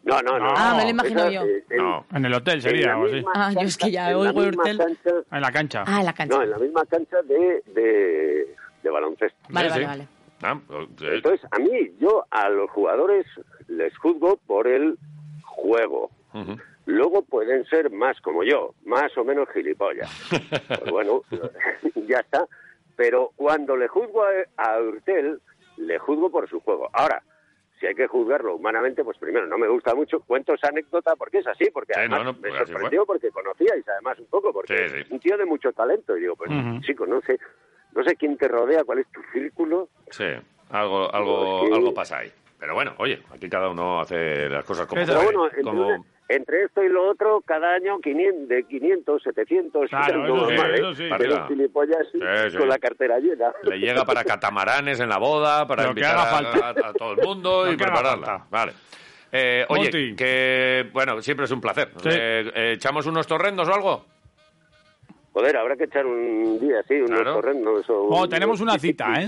No, 0.04 0.22
no, 0.22 0.40
no. 0.40 0.54
Ah, 0.56 0.74
me 0.78 0.84
lo 0.86 0.90
imagino 0.90 1.20
Esa, 1.22 1.30
yo. 1.32 1.42
eh, 1.44 1.64
en- 1.70 1.78
No. 1.78 2.06
En 2.14 2.26
el 2.26 2.34
hotel 2.34 2.56
en 2.56 2.62
sería, 2.62 2.88
la 2.88 2.98
o 2.98 3.06
así. 3.06 3.16
misma 3.16 3.32
Ah, 3.36 3.52
yo 3.54 3.60
es 3.62 3.78
que 3.78 3.92
ya 3.92 4.06
en 4.10 4.14
la 4.14 4.18
oigo 4.20 4.34
misma 4.42 4.46
Eurtel. 4.70 4.78
cancha- 4.78 5.24
En 5.36 5.42
la 5.42 5.52
cancha. 5.52 5.84
Ah, 5.86 6.00
en 6.00 6.06
la 6.06 6.14
cancha. 6.14 6.36
No, 6.38 6.44
en 6.44 6.50
la 6.52 6.58
misma 6.60 6.86
cancha 6.86 7.18
de, 7.24 7.64
de, 7.74 8.56
de 8.84 8.90
baloncesto. 8.90 9.38
Vale, 9.50 9.68
Sí, 9.70 9.72
vale, 9.74 9.84
sí. 9.84 9.88
vale. 9.88 10.08
Ah, 10.42 10.60
pues, 10.68 10.88
eh, 11.02 11.16
Entonces, 11.16 11.48
a 11.52 11.60
mí, 11.60 11.92
yo 12.00 12.26
a 12.32 12.50
los 12.50 12.70
jugadores 12.72 13.26
les 13.68 13.98
juzgo 13.98 14.38
por 14.48 14.68
el 14.68 14.98
juego. 15.44 16.10
Luego 16.86 17.22
pueden 17.24 17.66
ser 17.66 17.92
más 17.92 18.20
como 18.22 18.44
yo, 18.44 18.74
más 18.86 19.16
o 19.18 19.24
menos 19.24 19.48
gilipollas. 19.54 20.10
Pues 20.80 20.92
bueno, 20.92 21.22
ya 22.08 22.20
está. 22.20 22.48
Pero 22.96 23.32
cuando 23.36 23.76
le 23.78 23.88
juzgo 23.88 24.24
a, 24.24 24.30
a 24.58 24.80
Urtel, 24.82 25.40
le 25.78 26.00
juzgo 26.00 26.30
por 26.30 26.50
su 26.50 26.60
juego. 26.62 26.90
Ahora, 26.94 27.22
si 27.80 27.86
hay 27.86 27.96
que 27.96 28.08
juzgarlo 28.08 28.56
humanamente, 28.56 29.04
pues 29.06 29.18
primero, 29.18 29.46
no 29.48 29.58
me 29.58 29.68
gusta 29.70 29.96
mucho. 29.96 30.20
Cuento 30.22 30.54
esa 30.54 30.68
anécdota 30.68 31.16
porque 31.16 31.38
es 31.38 31.48
así, 31.48 31.70
porque 31.72 31.94
Sí, 31.94 32.00
además 32.02 32.20
no, 32.26 32.34
no, 32.34 32.40
me 32.40 32.50
pues 32.50 32.68
sorprendió 32.68 33.06
porque 33.06 33.30
conocíais 33.32 33.88
además 33.88 34.20
un 34.20 34.26
poco, 34.26 34.52
porque 34.52 34.78
Sí, 34.78 34.84
es 34.84 34.92
sí. 35.08 35.14
un 35.14 35.20
tío 35.20 35.38
de 35.38 35.46
mucho 35.46 35.72
talento. 35.72 36.18
Y 36.18 36.22
digo, 36.22 36.36
pues 36.36 36.50
chico, 36.82 37.06
no 37.06 37.22
sé, 37.22 37.40
no 37.96 38.04
sé 38.04 38.16
quién 38.16 38.38
te 38.38 38.48
rodea, 38.48 38.84
cuál 38.84 39.00
es 39.00 39.08
tu 39.12 39.22
círculo. 39.34 39.90
Sí, 40.12 40.26
algo, 40.72 41.14
algo, 41.14 41.66
Sí. 41.68 41.74
algo 41.74 41.94
pasa 41.94 42.20
ahí. 42.20 42.32
Pero 42.60 42.74
bueno, 42.74 42.94
oye, 42.98 43.22
aquí 43.34 43.48
cada 43.50 43.70
uno 43.70 44.02
hace 44.02 44.50
las 44.50 44.66
cosas 44.66 44.86
como 44.86 45.06
Pero 45.06 45.22
bueno, 45.24 45.46
entre, 45.46 45.62
como... 45.64 45.88
una- 45.88 46.02
entre 46.28 46.64
esto 46.66 46.84
y 46.84 46.90
lo 46.90 47.10
otro, 47.10 47.42
cada 47.46 47.74
año 47.74 48.00
500, 48.00 48.48
de 48.50 48.64
500, 48.66 49.24
700, 49.24 49.90
Claro, 49.90 50.06
es 50.06 50.30
eso 50.30 50.36
sí, 50.50 50.54
normal, 50.56 50.72
¿eh? 50.72 50.76
eso 50.76 50.94
sí. 50.96 51.10
Pero 51.18 51.48
gilipollas 51.48 52.08
Sí, 52.12 52.20
sí. 52.52 52.58
con 52.58 52.68
la 52.70 52.78
cartera 52.78 53.18
llena. 53.18 53.52
Le 53.64 53.80
llega 53.80 54.06
para 54.06 54.24
catamaranes 54.24 55.00
en 55.00 55.10
la 55.10 55.18
boda, 55.18 55.66
para 55.66 55.88
invitar 55.88 56.16
a, 56.18 56.26
falta. 56.26 56.68
a- 56.68 56.90
a 56.90 56.94
todo 56.94 57.14
el 57.14 57.26
mundo 57.26 57.66
Lo 57.66 57.72
y 57.72 57.78
prepararla. 57.78 58.46
Vale. 58.52 58.74
Eh, 59.32 59.66
oye, 59.70 59.84
Monty. 59.84 60.16
que 60.16 60.88
bueno, 60.92 61.20
siempre 61.22 61.46
es 61.46 61.52
un 61.52 61.62
placer. 61.62 61.90
Sí. 61.98 62.10
Eh, 62.12 62.52
eh, 62.54 62.72
¿Echamos 62.76 63.06
unos 63.08 63.26
torrendos 63.26 63.68
o 63.70 63.74
algo? 63.74 64.06
Joder, 65.34 65.58
habrá 65.58 65.76
que 65.76 65.84
echar 65.86 66.06
un 66.06 66.60
día 66.60 66.80
así, 66.80 66.96
unos 66.96 67.12
Claro. 67.22 67.36
torrendos 67.36 67.90
o... 67.90 67.94
Oh, 68.10 68.24
un- 68.24 68.30
tenemos 68.30 68.60
una 68.62 68.78
cita, 68.80 69.06
¿eh? 69.22 69.28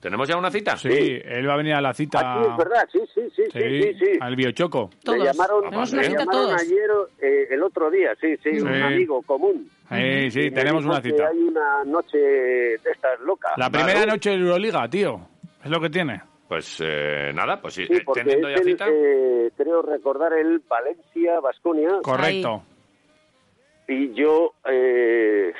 ¿Tenemos 0.00 0.26
ya 0.28 0.36
una 0.38 0.50
cita? 0.50 0.76
Sí, 0.78 0.88
él 0.88 1.46
va 1.46 1.54
a 1.54 1.56
venir 1.58 1.74
a 1.74 1.80
la 1.82 1.92
cita. 1.92 2.20
Ah, 2.24 2.42
sí, 2.42 2.50
es 2.50 2.56
verdad, 2.56 2.88
sí, 2.90 3.00
sí, 3.14 3.20
sí, 3.36 3.42
sí, 3.52 3.60
Sí, 3.60 3.82
sí. 3.82 3.94
sí. 3.98 4.18
al 4.18 4.34
biochoco. 4.34 4.88
Todos. 5.04 5.18
Me 5.18 5.24
llamaron, 5.26 5.62
Tenemos 5.64 5.92
Ah, 5.92 5.92
una 5.96 6.02
me 6.02 6.08
cita 6.08 6.18
llamaron 6.20 6.46
todos. 6.46 6.62
ayer, 6.62 6.90
eh, 7.20 7.46
el 7.50 7.62
otro 7.62 7.90
día, 7.90 8.14
sí, 8.18 8.34
sí, 8.42 8.48
un 8.62 8.72
Sí. 8.74 8.80
amigo 8.80 9.20
común. 9.22 9.68
Sí, 9.90 10.30
sí, 10.30 10.40
Y 10.46 10.50
tenemos 10.52 10.86
una 10.86 11.02
cita. 11.02 11.28
hay 11.28 11.36
una 11.38 11.84
noche 11.84 12.16
de 12.16 12.74
estas 12.76 13.20
locas. 13.20 13.52
La 13.58 13.68
primera 13.68 14.06
noche 14.06 14.30
de 14.30 14.36
Euroliga, 14.36 14.88
tío. 14.88 15.20
Es 15.62 15.70
lo 15.70 15.78
que 15.80 15.90
tiene. 15.90 16.22
Pues 16.48 16.82
eh, 16.82 17.30
nada, 17.34 17.60
pues 17.60 17.74
sí, 17.74 17.84
Sí, 17.86 17.98
teniendo 18.14 18.48
ya 18.48 18.54
el, 18.56 18.64
cita. 18.64 18.86
eh, 18.88 19.50
creo 19.56 19.82
recordar 19.82 20.32
el 20.32 20.60
Valencia-Basconia. 20.66 21.98
Correcto. 22.02 22.62
Y 23.90 24.12
yo 24.14 24.54
eh, 24.70 25.52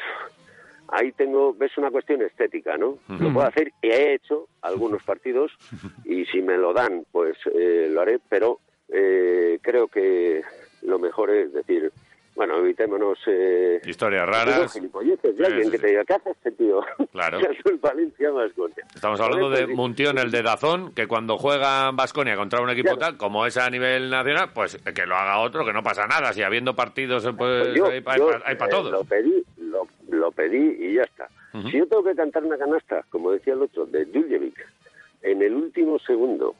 ahí 0.86 1.10
tengo, 1.10 1.52
ves 1.52 1.76
una 1.76 1.90
cuestión 1.90 2.22
estética, 2.22 2.76
¿no? 2.76 2.98
Lo 3.08 3.32
puedo 3.32 3.44
hacer 3.44 3.72
y 3.82 3.88
he 3.88 4.14
hecho 4.14 4.46
algunos 4.62 5.02
partidos 5.02 5.50
y 6.04 6.24
si 6.26 6.40
me 6.40 6.56
lo 6.56 6.72
dan, 6.72 7.04
pues 7.10 7.36
eh, 7.52 7.88
lo 7.90 8.02
haré, 8.02 8.20
pero 8.28 8.60
eh, 8.88 9.58
creo 9.60 9.88
que 9.88 10.42
lo 10.82 11.00
mejor 11.00 11.30
es 11.30 11.52
decir, 11.52 11.90
bueno, 12.40 12.56
evitémonos... 12.56 13.18
Eh, 13.26 13.82
Historias 13.84 14.26
raras. 14.26 14.72
gilipolleces, 14.72 15.36
Sí, 15.36 15.44
alguien 15.44 15.64
sí, 15.66 15.70
que 15.72 15.76
sí. 15.76 15.82
te 15.82 15.88
diga, 15.88 16.04
¿qué 16.06 16.14
hace 16.14 16.30
este 16.30 16.52
tío? 16.52 16.80
Claro. 17.12 17.38
Valencia 17.82 18.30
Vasconia. 18.30 18.76
Estamos 18.94 19.20
hablando 19.20 19.50
de 19.50 19.66
Muntión, 19.66 20.16
el 20.16 20.30
de 20.30 20.40
Dazón, 20.42 20.94
que 20.94 21.06
cuando 21.06 21.36
juega 21.36 21.90
Vasconia 21.90 22.36
contra 22.36 22.62
un 22.62 22.70
equipo 22.70 22.96
Claro. 22.96 22.98
tal, 23.00 23.16
como 23.18 23.44
es 23.44 23.58
a 23.58 23.68
nivel 23.68 24.08
nacional, 24.08 24.52
pues 24.54 24.78
que 24.78 25.04
lo 25.04 25.16
haga 25.16 25.40
otro, 25.40 25.66
que 25.66 25.74
no 25.74 25.82
pasa 25.82 26.06
nada. 26.06 26.32
Si 26.32 26.42
habiendo 26.42 26.74
partidos, 26.74 27.26
eh, 27.26 27.32
pues, 27.36 27.66
Pues 27.66 27.74
yo, 27.76 27.86
hay 27.88 28.00
para 28.00 28.16
yo, 28.16 28.30
hay 28.42 28.54
pa 28.56 28.64
eh, 28.64 28.68
todos. 28.70 28.90
Lo 28.90 29.04
pedí, 29.04 29.44
lo, 29.58 29.86
lo 30.08 30.32
pedí 30.32 30.76
y 30.80 30.94
ya 30.94 31.02
está. 31.02 31.28
Si 31.70 31.72
yo 31.76 31.86
tengo 31.88 32.02
que 32.04 32.14
cantar 32.14 32.42
una 32.42 32.56
canasta, 32.56 33.04
como 33.10 33.32
decía 33.32 33.52
el 33.52 33.60
otro, 33.60 33.84
de 33.84 34.06
Djurjevic, 34.06 34.66
en 35.22 35.42
el 35.42 35.52
último 35.52 35.98
segundo 35.98 36.54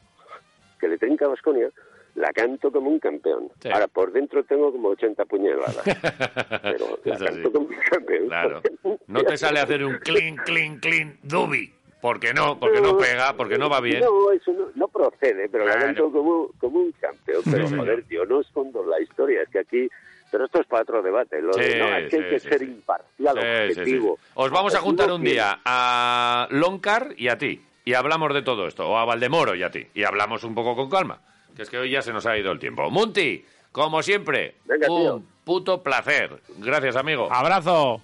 que 0.79 0.89
le 0.89 0.99
trinca 0.99 1.25
a 1.25 1.29
Vasconia, 1.29 1.71
la 2.15 2.33
canto 2.33 2.71
como 2.71 2.91
un 2.91 2.99
campeón. 2.99 3.49
Sí. 3.61 3.69
Ahora, 3.71 3.87
por 3.89 4.13
dentro 4.13 4.45
tengo 4.45 4.71
como 4.73 4.89
80 4.91 5.25
puñaladas. 5.27 5.77
Pero 6.63 6.99
la 7.05 7.19
canto 7.19 7.53
como 7.53 7.67
un 7.67 7.77
campeón. 7.91 8.27
Claro. 8.29 8.63
No 9.07 9.25
te 9.25 9.37
sale 9.37 9.59
hacer 9.61 9.85
un 9.85 9.99
clean, 9.99 10.37
clean, 10.37 10.79
clean, 10.79 11.19
dubi. 11.23 11.73
Porque 12.01 12.33
no, 12.33 12.59
porque 12.59 12.81
no 12.81 12.97
pega, 12.97 13.35
porque 13.37 13.59
no 13.59 13.69
va 13.69 13.81
bien. 13.81 14.01
No, 14.01 14.31
eso 14.33 14.53
no, 14.53 14.69
no 14.75 14.89
procede, 14.89 15.49
pero 15.51 15.65
Claro. 15.65 15.81
la 15.81 15.87
canto 15.87 16.13
como, 16.13 16.51
como 16.59 16.79
un 16.81 16.93
campeón. 16.93 17.43
Pero, 17.45 17.67
Sí, 17.67 17.77
joder, 17.77 18.05
tío, 18.05 18.25
no 18.25 18.41
escondo 18.41 18.85
la 18.87 19.01
historia. 19.01 19.43
Es 19.43 19.49
que 19.51 19.59
aquí... 19.59 19.89
Pero 20.31 20.45
esto 20.45 20.61
es 20.61 20.67
para 20.69 20.83
otro 20.83 21.03
debate. 21.03 21.43
Lo 21.43 21.53
de, 21.53 21.77
no, 21.79 21.97
es 21.97 22.09
que 22.09 22.17
hay 22.17 22.31
que 22.31 22.39
ser 22.39 22.63
imparcial, 22.63 23.37
objetivo. 23.37 24.19
Os 24.35 24.51
vamos 24.51 24.75
a 24.77 24.79
juntar 24.79 25.11
un 25.11 25.25
día 25.25 25.61
a 25.65 26.47
Loncar 26.51 27.15
y 27.17 27.27
a 27.29 27.37
ti. 27.37 27.61
Y 27.85 27.95
hablamos 27.95 28.33
de 28.33 28.43
todo 28.43 28.69
esto. 28.69 28.89
O 28.89 28.97
a 28.97 29.05
Valdemoro 29.05 29.57
y 29.57 29.65
a 29.65 29.71
ti. 29.71 29.87
Y 29.93 30.05
hablamos 30.05 30.45
un 30.45 30.55
poco 30.55 30.77
con 30.77 30.89
calma. 30.89 31.21
Que 31.61 31.65
es 31.65 31.69
que 31.69 31.77
hoy 31.77 31.91
ya 31.91 32.01
se 32.01 32.11
nos 32.11 32.25
ha 32.25 32.39
ido 32.39 32.53
el 32.53 32.59
tiempo. 32.59 32.89
Munti, 32.89 33.45
como 33.71 34.03
siempre, 34.03 34.55
Venga, 34.65 34.91
un 34.91 35.03
tío. 35.03 35.23
puto 35.45 35.83
placer. 35.83 36.41
Gracias, 36.57 36.97
amigo. 36.97 37.29
¡Abrazo! 37.31 38.01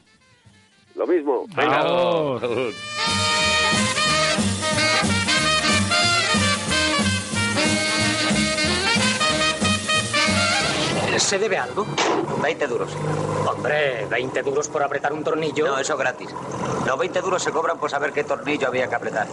Lo 0.94 1.06
mismo. 1.06 1.46
Venga. 1.56 1.82
¿Se 11.18 11.38
debe 11.38 11.56
algo? 11.56 11.86
20 12.42 12.66
duros. 12.66 12.90
Hombre, 13.48 14.06
20 14.10 14.42
duros 14.42 14.68
por 14.68 14.82
apretar 14.82 15.14
un 15.14 15.24
tornillo. 15.24 15.66
No, 15.66 15.78
eso 15.78 15.96
gratis. 15.96 16.28
Los 16.86 16.98
20 16.98 17.20
duros 17.22 17.42
se 17.42 17.50
cobran 17.50 17.78
por 17.78 17.88
saber 17.88 18.12
qué 18.12 18.22
tornillo 18.22 18.68
había 18.68 18.86
que 18.86 18.94
apretar. 18.94 19.26